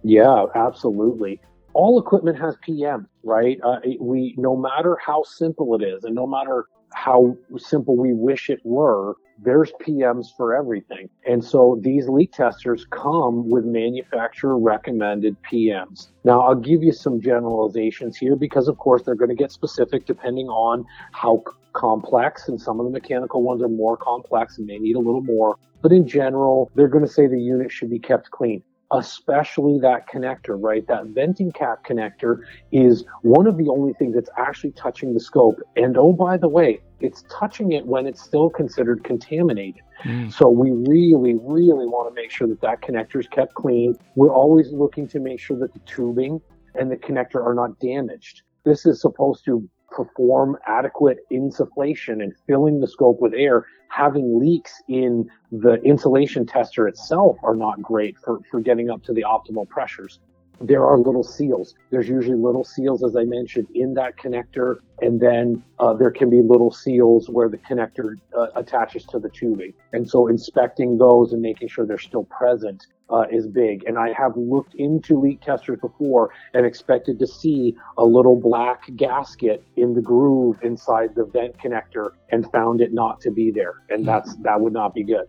Yeah, 0.03 0.45
absolutely. 0.55 1.39
All 1.73 1.99
equipment 1.99 2.39
has 2.39 2.55
PM, 2.61 3.07
right? 3.23 3.59
Uh, 3.63 3.79
we, 3.99 4.35
no 4.37 4.57
matter 4.57 4.97
how 5.03 5.23
simple 5.23 5.75
it 5.75 5.83
is, 5.83 6.03
and 6.03 6.13
no 6.13 6.27
matter 6.27 6.65
how 6.93 7.37
simple 7.57 7.95
we 7.95 8.13
wish 8.13 8.49
it 8.49 8.59
were, 8.63 9.15
there's 9.43 9.71
PMs 9.85 10.27
for 10.35 10.55
everything. 10.55 11.09
And 11.25 11.43
so 11.43 11.79
these 11.81 12.07
leak 12.07 12.31
testers 12.31 12.85
come 12.91 13.49
with 13.49 13.65
manufacturer 13.65 14.57
recommended 14.57 15.35
PMs. 15.51 16.09
Now 16.23 16.41
I'll 16.41 16.55
give 16.55 16.83
you 16.83 16.91
some 16.91 17.19
generalizations 17.19 18.17
here 18.17 18.35
because 18.35 18.67
of 18.67 18.77
course 18.77 19.03
they're 19.03 19.15
going 19.15 19.29
to 19.29 19.35
get 19.35 19.51
specific 19.51 20.05
depending 20.05 20.47
on 20.47 20.85
how 21.11 21.43
complex 21.73 22.47
and 22.47 22.61
some 22.61 22.79
of 22.79 22.85
the 22.85 22.91
mechanical 22.91 23.41
ones 23.41 23.61
are 23.61 23.69
more 23.69 23.97
complex 23.97 24.57
and 24.57 24.67
may 24.67 24.77
need 24.77 24.95
a 24.95 24.99
little 24.99 25.23
more. 25.23 25.57
But 25.81 25.91
in 25.91 26.07
general, 26.07 26.71
they're 26.75 26.87
going 26.87 27.05
to 27.05 27.11
say 27.11 27.25
the 27.27 27.41
unit 27.41 27.71
should 27.71 27.89
be 27.89 27.99
kept 27.99 28.29
clean 28.29 28.61
especially 28.91 29.79
that 29.79 30.07
connector, 30.07 30.57
right? 30.59 30.85
That 30.87 31.07
venting 31.07 31.51
cap 31.51 31.85
connector 31.85 32.39
is 32.71 33.05
one 33.21 33.47
of 33.47 33.57
the 33.57 33.69
only 33.69 33.93
things 33.93 34.15
that's 34.15 34.29
actually 34.37 34.71
touching 34.71 35.13
the 35.13 35.19
scope. 35.19 35.59
And 35.75 35.97
oh, 35.97 36.13
by 36.13 36.37
the 36.37 36.49
way, 36.49 36.81
it's 36.99 37.23
touching 37.29 37.71
it 37.71 37.85
when 37.85 38.05
it's 38.05 38.21
still 38.21 38.49
considered 38.49 39.03
contaminated. 39.03 39.81
Mm. 40.03 40.31
So 40.31 40.49
we 40.49 40.71
really, 40.71 41.35
really 41.35 41.85
want 41.85 42.09
to 42.09 42.21
make 42.21 42.31
sure 42.31 42.47
that 42.47 42.61
that 42.61 42.81
connector 42.81 43.19
is 43.19 43.27
kept 43.27 43.53
clean. 43.53 43.97
We're 44.15 44.33
always 44.33 44.71
looking 44.71 45.07
to 45.09 45.19
make 45.19 45.39
sure 45.39 45.57
that 45.59 45.73
the 45.73 45.79
tubing 45.79 46.41
and 46.75 46.91
the 46.91 46.97
connector 46.97 47.45
are 47.45 47.53
not 47.53 47.79
damaged. 47.79 48.43
This 48.63 48.85
is 48.85 49.01
supposed 49.01 49.45
to 49.45 49.67
perform 49.91 50.57
adequate 50.65 51.19
insufflation 51.31 52.23
and 52.23 52.33
filling 52.47 52.79
the 52.79 52.87
scope 52.87 53.19
with 53.19 53.33
air, 53.33 53.65
having 53.89 54.39
leaks 54.39 54.81
in 54.87 55.29
the 55.51 55.77
insufflation 55.85 56.49
tester 56.49 56.87
itself 56.87 57.37
are 57.43 57.55
not 57.55 57.81
great 57.81 58.17
for, 58.17 58.39
for 58.49 58.61
getting 58.61 58.89
up 58.89 59.03
to 59.03 59.13
the 59.13 59.23
optimal 59.23 59.67
pressures 59.67 60.19
there 60.61 60.85
are 60.85 60.97
little 60.97 61.23
seals. 61.23 61.75
There's 61.89 62.07
usually 62.07 62.37
little 62.37 62.63
seals, 62.63 63.03
as 63.03 63.15
I 63.15 63.23
mentioned, 63.23 63.67
in 63.73 63.93
that 63.95 64.17
connector, 64.17 64.77
and 65.01 65.19
then 65.19 65.63
uh, 65.79 65.93
there 65.93 66.11
can 66.11 66.29
be 66.29 66.41
little 66.41 66.71
seals 66.71 67.29
where 67.29 67.49
the 67.49 67.57
connector 67.57 68.15
uh, 68.37 68.47
attaches 68.55 69.05
to 69.07 69.19
the 69.19 69.29
tubing. 69.29 69.73
And 69.93 70.09
so 70.09 70.27
inspecting 70.27 70.97
those 70.97 71.33
and 71.33 71.41
making 71.41 71.69
sure 71.69 71.85
they're 71.85 71.97
still 71.97 72.25
present 72.25 72.85
uh, 73.09 73.25
is 73.31 73.47
big. 73.47 73.83
And 73.85 73.97
I 73.97 74.13
have 74.13 74.37
looked 74.37 74.75
into 74.75 75.19
leak 75.19 75.41
testers 75.41 75.79
before 75.79 76.31
and 76.53 76.65
expected 76.65 77.19
to 77.19 77.27
see 77.27 77.75
a 77.97 78.05
little 78.05 78.39
black 78.39 78.83
gasket 78.95 79.63
in 79.75 79.93
the 79.93 80.01
groove 80.01 80.57
inside 80.61 81.15
the 81.15 81.25
vent 81.25 81.57
connector 81.57 82.11
and 82.29 82.49
found 82.51 82.81
it 82.81 82.93
not 82.93 83.19
to 83.21 83.31
be 83.31 83.51
there. 83.51 83.73
And 83.89 84.07
that's 84.07 84.35
that 84.37 84.61
would 84.61 84.73
not 84.73 84.93
be 84.93 85.03
good. 85.03 85.25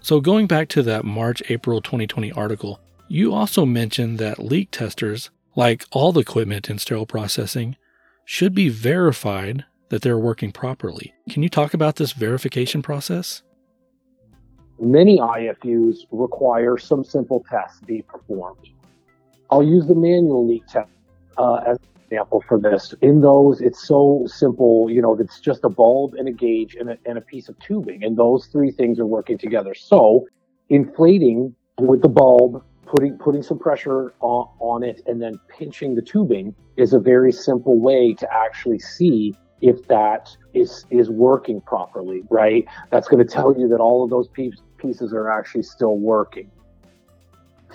So 0.00 0.20
going 0.20 0.46
back 0.46 0.68
to 0.68 0.82
that 0.84 1.04
March 1.04 1.42
April 1.48 1.80
2020 1.80 2.30
article, 2.30 2.78
you 3.08 3.32
also 3.32 3.64
mentioned 3.64 4.18
that 4.18 4.38
leak 4.38 4.70
testers, 4.70 5.30
like 5.54 5.84
all 5.92 6.12
the 6.12 6.20
equipment 6.20 6.68
in 6.68 6.78
sterile 6.78 7.06
processing, 7.06 7.76
should 8.24 8.54
be 8.54 8.68
verified 8.68 9.64
that 9.88 10.02
they're 10.02 10.18
working 10.18 10.50
properly. 10.50 11.14
Can 11.30 11.42
you 11.42 11.48
talk 11.48 11.74
about 11.74 11.96
this 11.96 12.12
verification 12.12 12.82
process? 12.82 13.42
Many 14.78 15.18
IFUs 15.18 15.98
require 16.10 16.76
some 16.76 17.04
simple 17.04 17.44
tests 17.48 17.80
be 17.80 18.02
performed. 18.02 18.68
I'll 19.50 19.62
use 19.62 19.86
the 19.86 19.94
manual 19.94 20.46
leak 20.46 20.66
test 20.66 20.90
uh, 21.38 21.60
as 21.66 21.78
an 21.78 22.02
example 22.10 22.44
for 22.48 22.58
this. 22.58 22.94
In 23.00 23.20
those, 23.20 23.60
it's 23.60 23.86
so 23.86 24.26
simple, 24.26 24.90
you 24.90 25.00
know, 25.00 25.14
it's 25.14 25.40
just 25.40 25.64
a 25.64 25.68
bulb 25.68 26.14
and 26.14 26.28
a 26.28 26.32
gauge 26.32 26.74
and 26.74 26.90
a, 26.90 26.98
and 27.06 27.16
a 27.16 27.20
piece 27.20 27.48
of 27.48 27.58
tubing, 27.60 28.04
and 28.04 28.16
those 28.16 28.46
three 28.46 28.72
things 28.72 28.98
are 28.98 29.06
working 29.06 29.38
together. 29.38 29.74
So, 29.74 30.26
inflating 30.68 31.54
with 31.78 32.02
the 32.02 32.08
bulb, 32.08 32.62
putting 32.86 33.18
putting 33.18 33.42
some 33.42 33.58
pressure 33.58 34.14
on, 34.20 34.48
on 34.58 34.82
it, 34.82 35.02
and 35.06 35.20
then 35.20 35.38
pinching 35.48 35.94
the 35.94 36.02
tubing 36.02 36.54
is 36.76 36.92
a 36.92 36.98
very 36.98 37.32
simple 37.32 37.78
way 37.80 38.14
to 38.14 38.32
actually 38.32 38.78
see 38.78 39.34
if 39.60 39.86
that 39.88 40.36
is 40.54 40.84
is 40.90 41.10
working 41.10 41.60
properly, 41.60 42.22
right? 42.30 42.64
That's 42.90 43.08
going 43.08 43.26
to 43.26 43.30
tell 43.32 43.58
you 43.58 43.68
that 43.68 43.80
all 43.80 44.04
of 44.04 44.10
those 44.10 44.28
pieces 44.28 45.12
are 45.12 45.30
actually 45.30 45.62
still 45.62 45.98
working. 45.98 46.50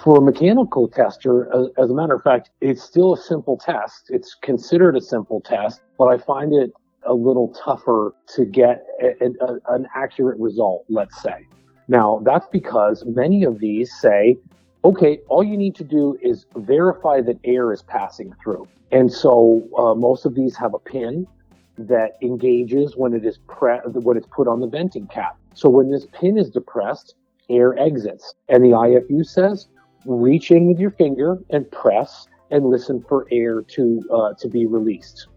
For 0.03 0.17
a 0.17 0.21
mechanical 0.21 0.87
tester, 0.87 1.53
as, 1.53 1.67
as 1.77 1.91
a 1.91 1.93
matter 1.93 2.15
of 2.15 2.23
fact, 2.23 2.49
it's 2.61 2.81
still 2.81 3.13
a 3.13 3.17
simple 3.17 3.57
test. 3.57 4.05
It's 4.09 4.35
considered 4.41 4.95
a 4.95 5.01
simple 5.01 5.41
test, 5.41 5.81
but 5.97 6.05
I 6.05 6.17
find 6.17 6.53
it 6.53 6.71
a 7.05 7.13
little 7.13 7.49
tougher 7.49 8.13
to 8.35 8.45
get 8.45 8.85
a, 9.01 9.25
a, 9.25 9.75
an 9.75 9.87
accurate 9.95 10.39
result, 10.39 10.85
let's 10.89 11.21
say. 11.21 11.45
Now, 11.87 12.21
that's 12.23 12.47
because 12.51 13.03
many 13.05 13.43
of 13.43 13.59
these 13.59 13.91
say, 13.99 14.37
okay, 14.83 15.19
all 15.27 15.43
you 15.43 15.57
need 15.57 15.75
to 15.75 15.83
do 15.83 16.17
is 16.21 16.45
verify 16.55 17.21
that 17.21 17.37
air 17.43 17.71
is 17.71 17.81
passing 17.81 18.33
through. 18.43 18.67
And 18.91 19.11
so 19.11 19.67
uh, 19.77 19.95
most 19.95 20.25
of 20.25 20.35
these 20.35 20.55
have 20.57 20.73
a 20.73 20.79
pin 20.79 21.27
that 21.77 22.17
engages 22.21 22.95
when 22.97 23.13
it 23.13 23.25
is 23.25 23.39
pre- 23.47 23.79
when 23.85 24.17
it's 24.17 24.27
put 24.27 24.47
on 24.47 24.59
the 24.59 24.67
venting 24.67 25.07
cap. 25.07 25.37
So 25.53 25.69
when 25.69 25.91
this 25.91 26.05
pin 26.13 26.37
is 26.37 26.49
depressed, 26.49 27.15
air 27.49 27.77
exits. 27.77 28.33
And 28.49 28.63
the 28.63 28.69
IFU 28.69 29.25
says, 29.25 29.67
reach 30.05 30.51
in 30.51 30.67
with 30.67 30.79
your 30.79 30.91
finger 30.91 31.37
and 31.49 31.69
press 31.71 32.27
and 32.49 32.65
listen 32.65 33.03
for 33.07 33.27
air 33.31 33.61
to 33.61 34.01
uh, 34.11 34.33
to 34.39 34.47
be 34.49 34.65
released. 34.65 35.27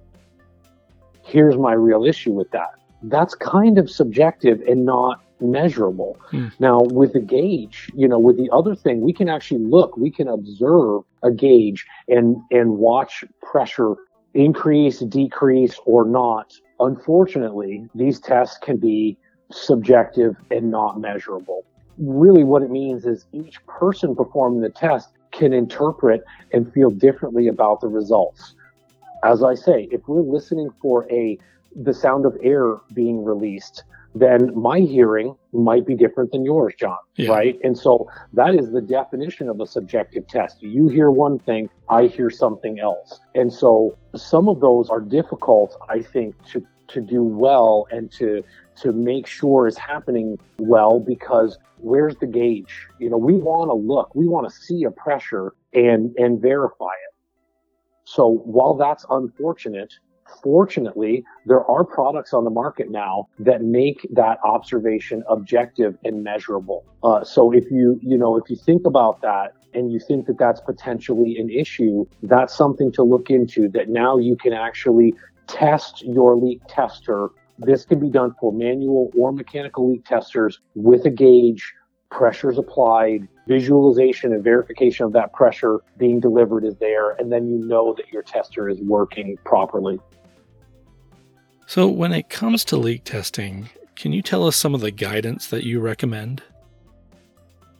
Here's 1.22 1.56
my 1.56 1.72
real 1.72 2.04
issue 2.04 2.32
with 2.32 2.50
that. 2.50 2.70
That's 3.02 3.34
kind 3.34 3.78
of 3.78 3.90
subjective 3.90 4.60
and 4.62 4.84
not 4.84 5.22
measurable. 5.40 6.18
Hmm. 6.30 6.48
Now, 6.58 6.82
with 6.82 7.14
a 7.14 7.20
gauge, 7.20 7.90
you 7.94 8.08
know, 8.08 8.18
with 8.18 8.36
the 8.36 8.50
other 8.52 8.74
thing, 8.74 9.00
we 9.00 9.12
can 9.12 9.28
actually 9.28 9.60
look, 9.60 9.96
we 9.96 10.10
can 10.10 10.28
observe 10.28 11.02
a 11.22 11.30
gauge 11.30 11.86
and 12.08 12.36
and 12.50 12.78
watch 12.78 13.24
pressure 13.42 13.94
increase, 14.34 15.00
decrease, 15.00 15.78
or 15.86 16.04
not. 16.04 16.52
Unfortunately, 16.80 17.88
these 17.94 18.20
tests 18.20 18.58
can 18.58 18.76
be 18.76 19.16
subjective 19.50 20.36
and 20.50 20.70
not 20.70 21.00
measurable. 21.00 21.64
Really, 21.98 22.42
what 22.42 22.62
it 22.62 22.70
means 22.70 23.06
is 23.06 23.26
each 23.32 23.64
person 23.66 24.16
performing 24.16 24.60
the 24.60 24.70
test 24.70 25.10
can 25.30 25.52
interpret 25.52 26.24
and 26.52 26.72
feel 26.72 26.90
differently 26.90 27.48
about 27.48 27.80
the 27.80 27.88
results. 27.88 28.54
As 29.22 29.42
I 29.42 29.54
say, 29.54 29.88
if 29.90 30.06
we're 30.06 30.20
listening 30.20 30.70
for 30.82 31.10
a 31.10 31.38
the 31.76 31.94
sound 31.94 32.24
of 32.24 32.36
air 32.42 32.76
being 32.92 33.24
released, 33.24 33.82
then 34.14 34.52
my 34.54 34.80
hearing 34.80 35.34
might 35.52 35.86
be 35.86 35.94
different 35.94 36.30
than 36.30 36.44
yours, 36.44 36.74
John. 36.78 36.96
Yeah. 37.16 37.30
Right. 37.30 37.58
And 37.64 37.76
so 37.76 38.08
that 38.32 38.54
is 38.54 38.70
the 38.70 38.80
definition 38.80 39.48
of 39.48 39.60
a 39.60 39.66
subjective 39.66 40.26
test. 40.28 40.62
You 40.62 40.88
hear 40.88 41.10
one 41.10 41.38
thing, 41.40 41.68
I 41.88 42.06
hear 42.06 42.30
something 42.30 42.78
else. 42.78 43.20
And 43.34 43.52
so 43.52 43.98
some 44.14 44.48
of 44.48 44.60
those 44.60 44.88
are 44.88 45.00
difficult, 45.00 45.76
I 45.88 46.00
think, 46.00 46.34
to, 46.52 46.64
to 46.88 47.00
do 47.00 47.24
well 47.24 47.86
and 47.90 48.10
to, 48.12 48.44
to 48.82 48.92
make 48.92 49.26
sure 49.26 49.66
is 49.66 49.76
happening 49.76 50.38
well 50.58 51.00
because 51.00 51.58
where's 51.78 52.14
the 52.16 52.26
gauge? 52.26 52.86
You 53.00 53.10
know, 53.10 53.18
we 53.18 53.34
want 53.34 53.68
to 53.70 53.74
look, 53.74 54.14
we 54.14 54.28
want 54.28 54.48
to 54.48 54.54
see 54.54 54.84
a 54.84 54.90
pressure 54.90 55.54
and, 55.72 56.14
and 56.16 56.40
verify 56.40 56.86
it. 56.86 57.14
So 58.04 58.28
while 58.28 58.74
that's 58.74 59.04
unfortunate, 59.10 59.92
Fortunately, 60.42 61.24
there 61.46 61.64
are 61.70 61.84
products 61.84 62.32
on 62.32 62.44
the 62.44 62.50
market 62.50 62.90
now 62.90 63.28
that 63.38 63.62
make 63.62 64.06
that 64.12 64.38
observation 64.44 65.22
objective 65.28 65.96
and 66.04 66.22
measurable. 66.22 66.84
Uh, 67.02 67.24
so 67.24 67.52
if 67.52 67.70
you, 67.70 67.98
you 68.02 68.16
know, 68.16 68.36
if 68.36 68.48
you 68.50 68.56
think 68.56 68.86
about 68.86 69.20
that 69.22 69.52
and 69.74 69.92
you 69.92 69.98
think 69.98 70.26
that 70.26 70.38
that's 70.38 70.60
potentially 70.60 71.36
an 71.38 71.50
issue, 71.50 72.04
that's 72.22 72.54
something 72.54 72.92
to 72.92 73.02
look 73.02 73.30
into 73.30 73.68
that 73.70 73.88
now 73.88 74.18
you 74.18 74.36
can 74.36 74.52
actually 74.52 75.14
test 75.46 76.02
your 76.02 76.36
leak 76.36 76.60
tester. 76.68 77.28
This 77.58 77.84
can 77.84 78.00
be 78.00 78.10
done 78.10 78.34
for 78.40 78.52
manual 78.52 79.10
or 79.16 79.32
mechanical 79.32 79.90
leak 79.90 80.04
testers 80.04 80.60
with 80.74 81.04
a 81.06 81.10
gauge, 81.10 81.72
pressures 82.10 82.58
applied, 82.58 83.28
visualization 83.46 84.32
and 84.32 84.42
verification 84.42 85.04
of 85.04 85.12
that 85.12 85.32
pressure 85.32 85.80
being 85.98 86.20
delivered 86.20 86.64
is 86.64 86.76
there, 86.76 87.10
and 87.12 87.30
then 87.30 87.46
you 87.48 87.58
know 87.58 87.94
that 87.94 88.10
your 88.12 88.22
tester 88.22 88.68
is 88.68 88.80
working 88.80 89.36
properly. 89.44 90.00
So, 91.66 91.88
when 91.88 92.12
it 92.12 92.28
comes 92.28 92.64
to 92.66 92.76
leak 92.76 93.04
testing, 93.04 93.70
can 93.96 94.12
you 94.12 94.22
tell 94.22 94.46
us 94.46 94.56
some 94.56 94.74
of 94.74 94.80
the 94.80 94.90
guidance 94.90 95.46
that 95.48 95.64
you 95.64 95.80
recommend? 95.80 96.42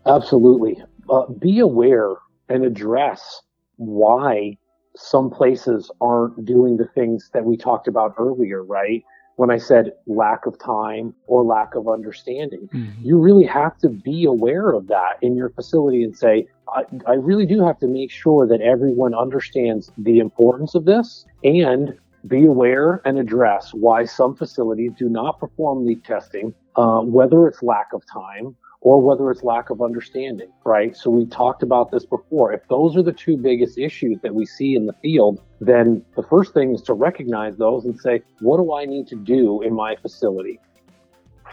Absolutely. 0.07 0.83
Uh, 1.11 1.27
be 1.27 1.59
aware 1.59 2.15
and 2.49 2.65
address 2.65 3.43
why 3.77 4.57
some 4.97 5.31
places 5.31 5.91
aren't 6.01 6.45
doing 6.45 6.77
the 6.77 6.87
things 6.87 7.31
that 7.35 7.45
we 7.45 7.57
talked 7.57 7.89
about 7.89 8.15
earlier, 8.19 8.63
right? 8.63 9.03
When 9.37 9.51
I 9.51 9.59
said 9.59 9.93
lack 10.07 10.47
of 10.47 10.59
time 10.59 11.15
or 11.27 11.43
lack 11.43 11.75
of 11.75 11.89
understanding, 11.89 12.69
mm-hmm. 12.73 13.03
you 13.03 13.19
really 13.19 13.45
have 13.45 13.77
to 13.79 13.89
be 13.89 14.25
aware 14.25 14.71
of 14.71 14.87
that 14.87 15.15
in 15.23 15.37
your 15.37 15.51
facility 15.51 16.05
and 16.05 16.17
say, 16.17 16.47
I, 16.69 16.85
I 17.07 17.15
really 17.15 17.45
do 17.45 17.65
have 17.65 17.79
to 17.81 17.89
make 17.89 18.13
sure 18.13 18.47
that 18.47 18.61
everyone 18.61 19.15
understands 19.15 19.91
the 19.99 20.21
importance 20.21 20.77
of 20.77 20.85
this 20.85 21.27
and 21.43 21.99
be 22.27 22.47
aware 22.47 23.03
and 23.05 23.19
address 23.19 23.73
why 23.75 24.05
some 24.05 24.35
facilities 24.35 24.93
do 24.99 25.09
not 25.09 25.39
perform 25.39 25.85
leak 25.85 26.05
testing, 26.05 26.55
uh, 26.77 27.01
whether 27.01 27.47
it's 27.47 27.63
lack 27.63 27.93
of 27.93 28.03
time 28.11 28.57
or 28.81 29.01
whether 29.01 29.31
it's 29.31 29.43
lack 29.43 29.71
of 29.71 29.81
understanding, 29.81 30.49
right? 30.65 30.97
So 30.97 31.11
we 31.11 31.27
talked 31.27 31.63
about 31.63 31.91
this 31.91 32.05
before. 32.05 32.53
If 32.53 32.67
those 32.69 32.97
are 32.97 33.03
the 33.03 33.13
two 33.13 33.37
biggest 33.37 33.79
issues 33.79 34.19
that 34.23 34.35
we 34.35 34.45
see 34.45 34.75
in 34.75 34.87
the 34.87 34.93
field, 35.03 35.41
then 35.61 36.05
the 36.17 36.23
first 36.23 36.53
thing 36.53 36.75
is 36.75 36.83
to 36.83 36.93
recognize 36.93 37.57
those 37.57 37.87
and 37.87 37.99
say, 37.99 38.23
what 38.41 38.59
do 38.59 38.75
I 38.75 38.85
need 38.85 39.07
to 39.09 39.17
do 39.17 39.63
in 39.63 39.75
my 39.75 39.97
facility? 39.97 40.61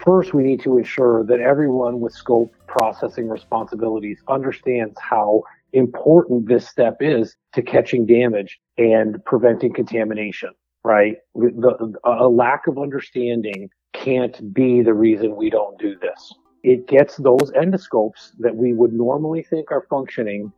First, 0.03 0.33
we 0.33 0.43
need 0.43 0.61
to 0.61 0.77
ensure 0.77 1.23
that 1.25 1.39
everyone 1.39 1.99
with 1.99 2.13
scope 2.13 2.53
processing 2.67 3.29
responsibilities 3.29 4.19
understands 4.27 4.97
how 4.99 5.43
important 5.73 6.47
this 6.47 6.67
step 6.67 6.97
is 6.99 7.35
to 7.53 7.61
catching 7.61 8.05
damage 8.05 8.59
and 8.77 9.23
preventing 9.25 9.73
contamination 9.73 10.49
right? 10.83 11.17
The, 11.35 11.93
a 12.03 12.27
lack 12.27 12.67
of 12.67 12.77
understanding 12.77 13.69
can't 13.93 14.53
be 14.53 14.81
the 14.81 14.93
reason 14.93 15.35
we 15.35 15.49
don't 15.49 15.77
do 15.79 15.95
this. 15.99 16.33
It 16.63 16.87
gets 16.87 17.17
those 17.17 17.51
endoscopes 17.55 18.31
that 18.39 18.55
we 18.55 18.73
would 18.73 18.93
normally 18.93 19.43
think 19.43 19.71
are 19.71 19.85
functioning 19.89 20.51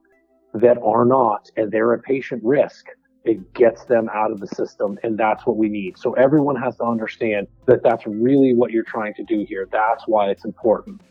that 0.54 0.78
are 0.84 1.06
not, 1.06 1.50
and 1.58 1.72
they're 1.72 1.94
a 1.94 2.00
patient 2.00 2.44
risk. 2.44 2.86
It 3.24 3.54
gets 3.54 3.86
them 3.86 4.10
out 4.14 4.32
of 4.32 4.40
the 4.40 4.48
system, 4.48 5.00
and 5.04 5.18
that's 5.18 5.46
what 5.46 5.56
we 5.56 5.70
need. 5.70 5.98
So 5.98 6.14
everyone 6.14 6.58
has 6.58 6.76
to 6.78 6.84
understand 6.84 7.48
that 7.66 7.82
that's 7.82 8.06
really 8.06 8.54
what 8.54 8.72
you're 8.72 8.84
trying 8.84 9.14
to 9.16 9.24
do 9.24 9.46
here. 9.48 9.68
That's 9.72 10.04
why 10.08 10.30
it's 10.30 10.44
important. 10.44 11.02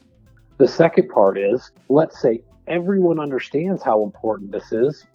The 0.59 0.68
second 0.68 1.09
part 1.09 1.38
is, 1.38 1.72
let's 1.88 2.20
say 2.20 2.42
everyone 2.66 3.18
understands 3.18 3.83
how 3.83 4.05
important 4.05 4.53
this 4.53 4.72
is, 4.72 5.07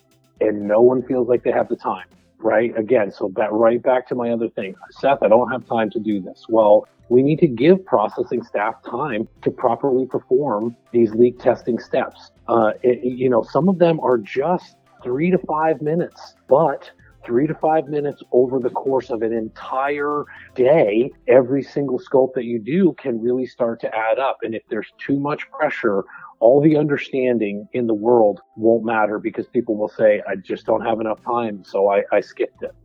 and 0.41 0.67
no 0.67 0.81
one 0.81 1.03
feels 1.03 1.27
like 1.27 1.43
they 1.43 1.51
have 1.51 1.69
the 1.69 1.75
time 1.75 2.07
right? 2.39 2.77
Again, 2.77 3.11
so 3.11 3.31
that 3.35 3.51
right 3.51 3.81
back 3.81 4.07
to 4.09 4.15
my 4.15 4.31
other 4.31 4.49
thing. 4.49 4.75
Seth, 4.91 5.23
I 5.23 5.27
don't 5.27 5.51
have 5.51 5.65
time 5.65 5.89
to 5.91 5.99
do 5.99 6.21
this. 6.21 6.45
Well, 6.49 6.87
we 7.09 7.23
need 7.23 7.39
to 7.39 7.47
give 7.47 7.85
processing 7.85 8.43
staff 8.43 8.75
time 8.83 9.27
to 9.41 9.51
properly 9.51 10.05
perform 10.05 10.75
these 10.91 11.11
leak 11.11 11.39
testing 11.39 11.79
steps. 11.79 12.31
Uh, 12.47 12.71
it, 12.83 13.03
you 13.03 13.29
know, 13.29 13.43
some 13.43 13.69
of 13.69 13.79
them 13.79 13.99
are 14.01 14.17
just 14.17 14.75
three 15.03 15.31
to 15.31 15.37
five 15.39 15.81
minutes, 15.81 16.35
but 16.47 16.91
three 17.25 17.47
to 17.47 17.53
five 17.55 17.87
minutes 17.87 18.23
over 18.31 18.59
the 18.59 18.69
course 18.69 19.09
of 19.09 19.21
an 19.21 19.33
entire 19.33 20.23
day, 20.55 21.11
every 21.27 21.61
single 21.61 21.99
scope 21.99 22.33
that 22.33 22.45
you 22.45 22.59
do 22.59 22.93
can 22.97 23.21
really 23.21 23.45
start 23.45 23.79
to 23.81 23.93
add 23.93 24.17
up. 24.17 24.37
And 24.43 24.55
if 24.55 24.63
there's 24.69 24.91
too 24.97 25.19
much 25.19 25.49
pressure 25.51 26.03
all 26.39 26.61
the 26.61 26.77
understanding 26.77 27.67
in 27.73 27.87
the 27.87 27.93
world 27.93 28.41
won't 28.55 28.85
matter 28.85 29.19
because 29.19 29.47
people 29.47 29.75
will 29.75 29.89
say, 29.89 30.21
I 30.27 30.35
just 30.35 30.65
don't 30.65 30.85
have 30.85 30.99
enough 30.99 31.23
time, 31.23 31.63
so 31.63 31.89
I, 31.89 32.03
I 32.11 32.21
skipped 32.21 32.63
it. 32.63 32.75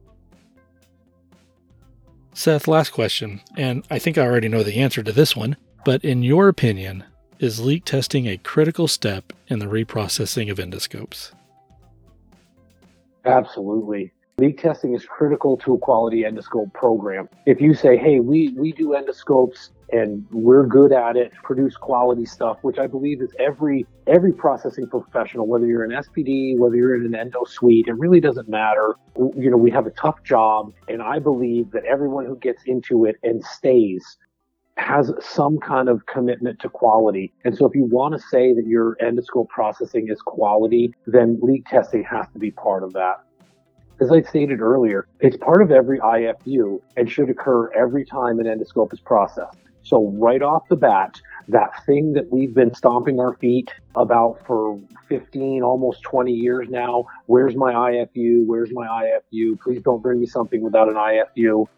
Seth, 2.34 2.66
last 2.66 2.90
question, 2.90 3.42
and 3.56 3.84
I 3.90 3.98
think 3.98 4.16
I 4.16 4.22
already 4.22 4.48
know 4.48 4.62
the 4.62 4.78
answer 4.78 5.02
to 5.02 5.12
this 5.12 5.36
one, 5.36 5.56
but 5.84 6.02
in 6.02 6.22
your 6.22 6.48
opinion, 6.48 7.04
is 7.38 7.60
leak 7.60 7.84
testing 7.84 8.26
a 8.26 8.38
critical 8.38 8.88
step 8.88 9.32
in 9.48 9.58
the 9.58 9.66
reprocessing 9.66 10.50
of 10.50 10.58
endoscopes? 10.58 11.32
Absolutely. 13.24 14.12
Leak 14.42 14.60
testing 14.60 14.92
is 14.92 15.04
critical 15.04 15.56
to 15.56 15.74
a 15.74 15.78
quality 15.78 16.24
endoscope 16.24 16.72
program. 16.74 17.28
If 17.46 17.60
you 17.60 17.74
say, 17.74 17.96
hey, 17.96 18.18
we, 18.18 18.48
we 18.56 18.72
do 18.72 18.88
endoscopes 18.88 19.70
and 19.92 20.26
we're 20.32 20.66
good 20.66 20.92
at 20.92 21.16
it, 21.16 21.32
produce 21.44 21.76
quality 21.76 22.26
stuff, 22.26 22.58
which 22.62 22.78
I 22.78 22.88
believe 22.88 23.22
is 23.22 23.30
every 23.38 23.86
every 24.08 24.32
processing 24.32 24.88
professional, 24.88 25.46
whether 25.46 25.66
you're 25.66 25.84
an 25.84 25.90
SPD, 25.90 26.58
whether 26.58 26.74
you're 26.74 26.96
in 26.96 27.06
an 27.06 27.14
endo 27.14 27.44
suite, 27.44 27.86
it 27.86 27.92
really 27.92 28.20
doesn't 28.20 28.48
matter. 28.48 28.96
You 29.16 29.50
know, 29.50 29.56
we 29.56 29.70
have 29.70 29.86
a 29.86 29.90
tough 29.90 30.24
job, 30.24 30.72
and 30.88 31.02
I 31.02 31.20
believe 31.20 31.70
that 31.70 31.84
everyone 31.84 32.26
who 32.26 32.36
gets 32.36 32.62
into 32.66 33.04
it 33.04 33.16
and 33.22 33.44
stays 33.44 34.16
has 34.78 35.12
some 35.20 35.58
kind 35.58 35.88
of 35.88 36.04
commitment 36.06 36.58
to 36.60 36.68
quality. 36.68 37.32
And 37.44 37.56
so 37.56 37.66
if 37.66 37.74
you 37.74 37.84
want 37.84 38.14
to 38.14 38.20
say 38.20 38.54
that 38.54 38.66
your 38.66 38.96
endoscope 38.96 39.48
processing 39.50 40.08
is 40.08 40.20
quality, 40.22 40.94
then 41.06 41.38
leak 41.42 41.66
testing 41.68 42.02
has 42.04 42.26
to 42.32 42.38
be 42.38 42.50
part 42.50 42.82
of 42.82 42.94
that. 42.94 43.16
As 44.02 44.10
I 44.10 44.20
stated 44.20 44.60
earlier, 44.60 45.06
it's 45.20 45.36
part 45.36 45.62
of 45.62 45.70
every 45.70 46.00
IFU 46.00 46.80
and 46.96 47.08
should 47.08 47.30
occur 47.30 47.70
every 47.72 48.04
time 48.04 48.40
an 48.40 48.46
endoscope 48.46 48.92
is 48.92 48.98
processed. 48.98 49.56
So 49.84 50.08
right 50.18 50.42
off 50.42 50.66
the 50.68 50.74
bat, 50.74 51.20
that 51.46 51.70
thing 51.86 52.12
that 52.14 52.28
we've 52.32 52.52
been 52.52 52.74
stomping 52.74 53.20
our 53.20 53.34
feet 53.34 53.70
about 53.94 54.44
for 54.44 54.80
15, 55.08 55.62
almost 55.62 56.02
20 56.02 56.32
years 56.32 56.68
now. 56.68 57.04
Where's 57.26 57.54
my 57.54 57.72
IFU? 57.72 58.44
Where's 58.44 58.72
my 58.72 58.88
IFU? 58.88 59.60
Please 59.60 59.82
don't 59.82 60.02
bring 60.02 60.18
me 60.18 60.26
something 60.26 60.62
without 60.62 60.88
an 60.88 60.94
IFU. 60.94 61.68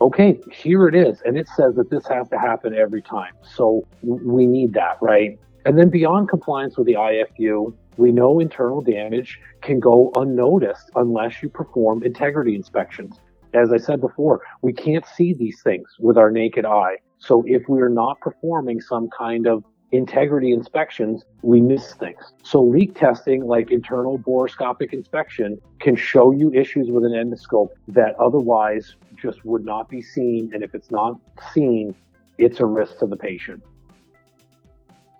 Okay, 0.00 0.40
here 0.50 0.88
it 0.88 0.96
is. 0.96 1.22
And 1.24 1.38
it 1.38 1.46
says 1.56 1.76
that 1.76 1.88
this 1.88 2.04
has 2.08 2.28
to 2.30 2.36
happen 2.36 2.74
every 2.74 3.00
time. 3.00 3.34
So 3.54 3.86
we 4.02 4.44
need 4.44 4.74
that, 4.74 4.98
right? 5.00 5.38
And 5.66 5.78
then 5.78 5.88
beyond 5.88 6.28
compliance 6.28 6.76
with 6.76 6.88
the 6.88 6.94
IFU, 6.94 7.72
we 7.96 8.12
know 8.12 8.40
internal 8.40 8.80
damage 8.80 9.40
can 9.62 9.80
go 9.80 10.12
unnoticed 10.16 10.90
unless 10.96 11.42
you 11.42 11.48
perform 11.48 12.02
integrity 12.02 12.54
inspections. 12.54 13.20
As 13.52 13.72
I 13.72 13.76
said 13.76 14.00
before, 14.00 14.42
we 14.62 14.72
can't 14.72 15.06
see 15.06 15.32
these 15.32 15.62
things 15.62 15.88
with 15.98 16.18
our 16.18 16.30
naked 16.30 16.64
eye. 16.64 16.96
So 17.18 17.44
if 17.46 17.62
we're 17.68 17.88
not 17.88 18.20
performing 18.20 18.80
some 18.80 19.08
kind 19.16 19.46
of 19.46 19.64
integrity 19.92 20.52
inspections, 20.52 21.24
we 21.42 21.60
miss 21.60 21.94
things. 21.94 22.32
So 22.42 22.62
leak 22.62 22.98
testing, 22.98 23.46
like 23.46 23.70
internal 23.70 24.18
borescopic 24.18 24.92
inspection, 24.92 25.60
can 25.78 25.94
show 25.94 26.32
you 26.32 26.52
issues 26.52 26.90
with 26.90 27.04
an 27.04 27.12
endoscope 27.12 27.68
that 27.88 28.16
otherwise 28.18 28.96
just 29.14 29.44
would 29.44 29.64
not 29.64 29.88
be 29.88 30.02
seen. 30.02 30.50
And 30.52 30.64
if 30.64 30.74
it's 30.74 30.90
not 30.90 31.20
seen, 31.52 31.94
it's 32.38 32.58
a 32.58 32.66
risk 32.66 32.98
to 32.98 33.06
the 33.06 33.16
patient. 33.16 33.62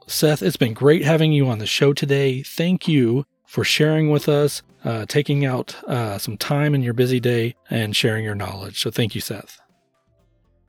Seth, 0.06 0.42
it's 0.42 0.56
been 0.56 0.74
great 0.74 1.02
having 1.02 1.32
you 1.32 1.48
on 1.48 1.58
the 1.58 1.66
show 1.66 1.92
today. 1.92 2.42
Thank 2.42 2.86
you 2.86 3.24
for 3.46 3.64
sharing 3.64 4.10
with 4.10 4.28
us, 4.28 4.62
uh, 4.84 5.06
taking 5.06 5.44
out 5.44 5.82
uh, 5.84 6.18
some 6.18 6.36
time 6.36 6.74
in 6.74 6.82
your 6.82 6.92
busy 6.92 7.20
day 7.20 7.54
and 7.70 7.96
sharing 7.96 8.24
your 8.24 8.34
knowledge. 8.34 8.80
So 8.80 8.90
thank 8.90 9.14
you, 9.14 9.20
Seth. 9.20 9.60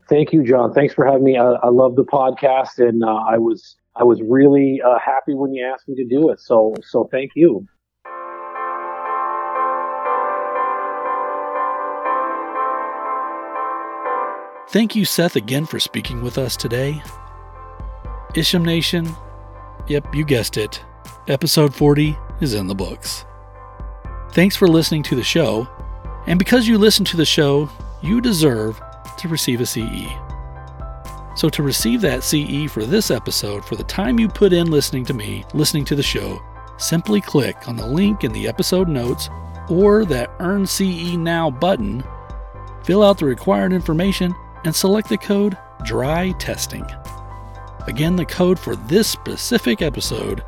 Thank 0.07 0.31
you, 0.31 0.43
John. 0.43 0.73
Thanks 0.73 0.93
for 0.93 1.05
having 1.05 1.23
me. 1.23 1.37
I, 1.37 1.45
I 1.45 1.69
love 1.69 1.95
the 1.95 2.05
podcast, 2.05 2.77
and 2.77 3.03
uh, 3.03 3.07
I 3.07 3.37
was 3.37 3.75
I 3.95 4.03
was 4.03 4.21
really 4.21 4.81
uh, 4.85 4.99
happy 4.99 5.33
when 5.33 5.53
you 5.53 5.65
asked 5.65 5.87
me 5.87 5.95
to 5.95 6.05
do 6.05 6.29
it. 6.29 6.39
So 6.39 6.75
so 6.83 7.09
thank 7.11 7.31
you. 7.35 7.67
Thank 14.69 14.95
you, 14.95 15.05
Seth, 15.05 15.35
again 15.35 15.65
for 15.65 15.79
speaking 15.79 16.21
with 16.21 16.37
us 16.37 16.57
today. 16.57 17.01
Isham 18.35 18.65
Nation, 18.65 19.15
yep, 19.87 20.13
you 20.13 20.25
guessed 20.25 20.57
it. 20.57 20.83
Episode 21.27 21.73
40 21.73 22.17
is 22.41 22.53
in 22.53 22.67
the 22.67 22.75
books. 22.75 23.25
Thanks 24.31 24.55
for 24.55 24.67
listening 24.67 25.03
to 25.03 25.15
the 25.15 25.23
show. 25.23 25.67
And 26.27 26.39
because 26.39 26.67
you 26.67 26.77
listen 26.77 27.05
to 27.05 27.17
the 27.17 27.25
show, 27.25 27.69
you 28.01 28.21
deserve 28.21 28.81
to 29.17 29.27
receive 29.27 29.61
a 29.61 29.65
CE. 29.65 30.07
So, 31.35 31.49
to 31.49 31.63
receive 31.63 32.01
that 32.01 32.23
CE 32.23 32.71
for 32.71 32.85
this 32.85 33.11
episode, 33.11 33.65
for 33.65 33.75
the 33.75 33.83
time 33.83 34.19
you 34.19 34.27
put 34.27 34.53
in 34.53 34.71
listening 34.71 35.03
to 35.05 35.13
me, 35.13 35.43
listening 35.53 35.83
to 35.85 35.95
the 35.95 36.03
show, 36.03 36.41
simply 36.77 37.19
click 37.19 37.67
on 37.67 37.75
the 37.75 37.85
link 37.85 38.23
in 38.23 38.31
the 38.31 38.47
episode 38.47 38.87
notes 38.87 39.29
or 39.69 40.05
that 40.05 40.31
Earn 40.39 40.65
CE 40.65 41.15
Now 41.17 41.49
button, 41.49 42.03
fill 42.83 43.03
out 43.03 43.17
the 43.17 43.25
required 43.25 43.73
information, 43.73 44.33
and 44.63 44.75
select 44.75 45.09
the 45.09 45.17
code 45.17 45.57
DRY 45.85 46.33
TESTING. 46.39 46.85
Again, 47.87 48.15
the 48.15 48.25
code 48.25 48.59
for 48.59 48.75
this 48.75 49.07
specific 49.07 49.81
episode 49.81 50.43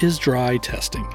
is 0.00 0.18
DRY 0.18 0.58
TESTING. 0.58 1.06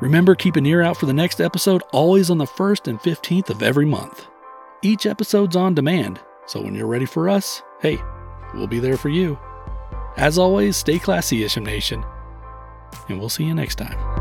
Remember, 0.00 0.34
keep 0.34 0.56
an 0.56 0.64
ear 0.64 0.80
out 0.80 0.96
for 0.96 1.04
the 1.04 1.12
next 1.12 1.40
episode, 1.40 1.82
always 1.92 2.30
on 2.30 2.38
the 2.38 2.46
1st 2.46 2.88
and 2.88 2.98
15th 3.00 3.50
of 3.50 3.62
every 3.62 3.84
month. 3.84 4.26
Each 4.80 5.04
episode's 5.04 5.56
on 5.56 5.74
demand, 5.74 6.18
so 6.46 6.62
when 6.62 6.74
you're 6.74 6.86
ready 6.86 7.04
for 7.04 7.28
us, 7.28 7.62
hey, 7.82 7.98
we'll 8.54 8.66
be 8.66 8.78
there 8.78 8.96
for 8.96 9.10
you. 9.10 9.38
As 10.16 10.38
always, 10.38 10.78
stay 10.78 10.98
classy, 10.98 11.44
Isham 11.44 11.66
Nation, 11.66 12.02
and 13.08 13.20
we'll 13.20 13.28
see 13.28 13.44
you 13.44 13.54
next 13.54 13.76
time. 13.76 14.19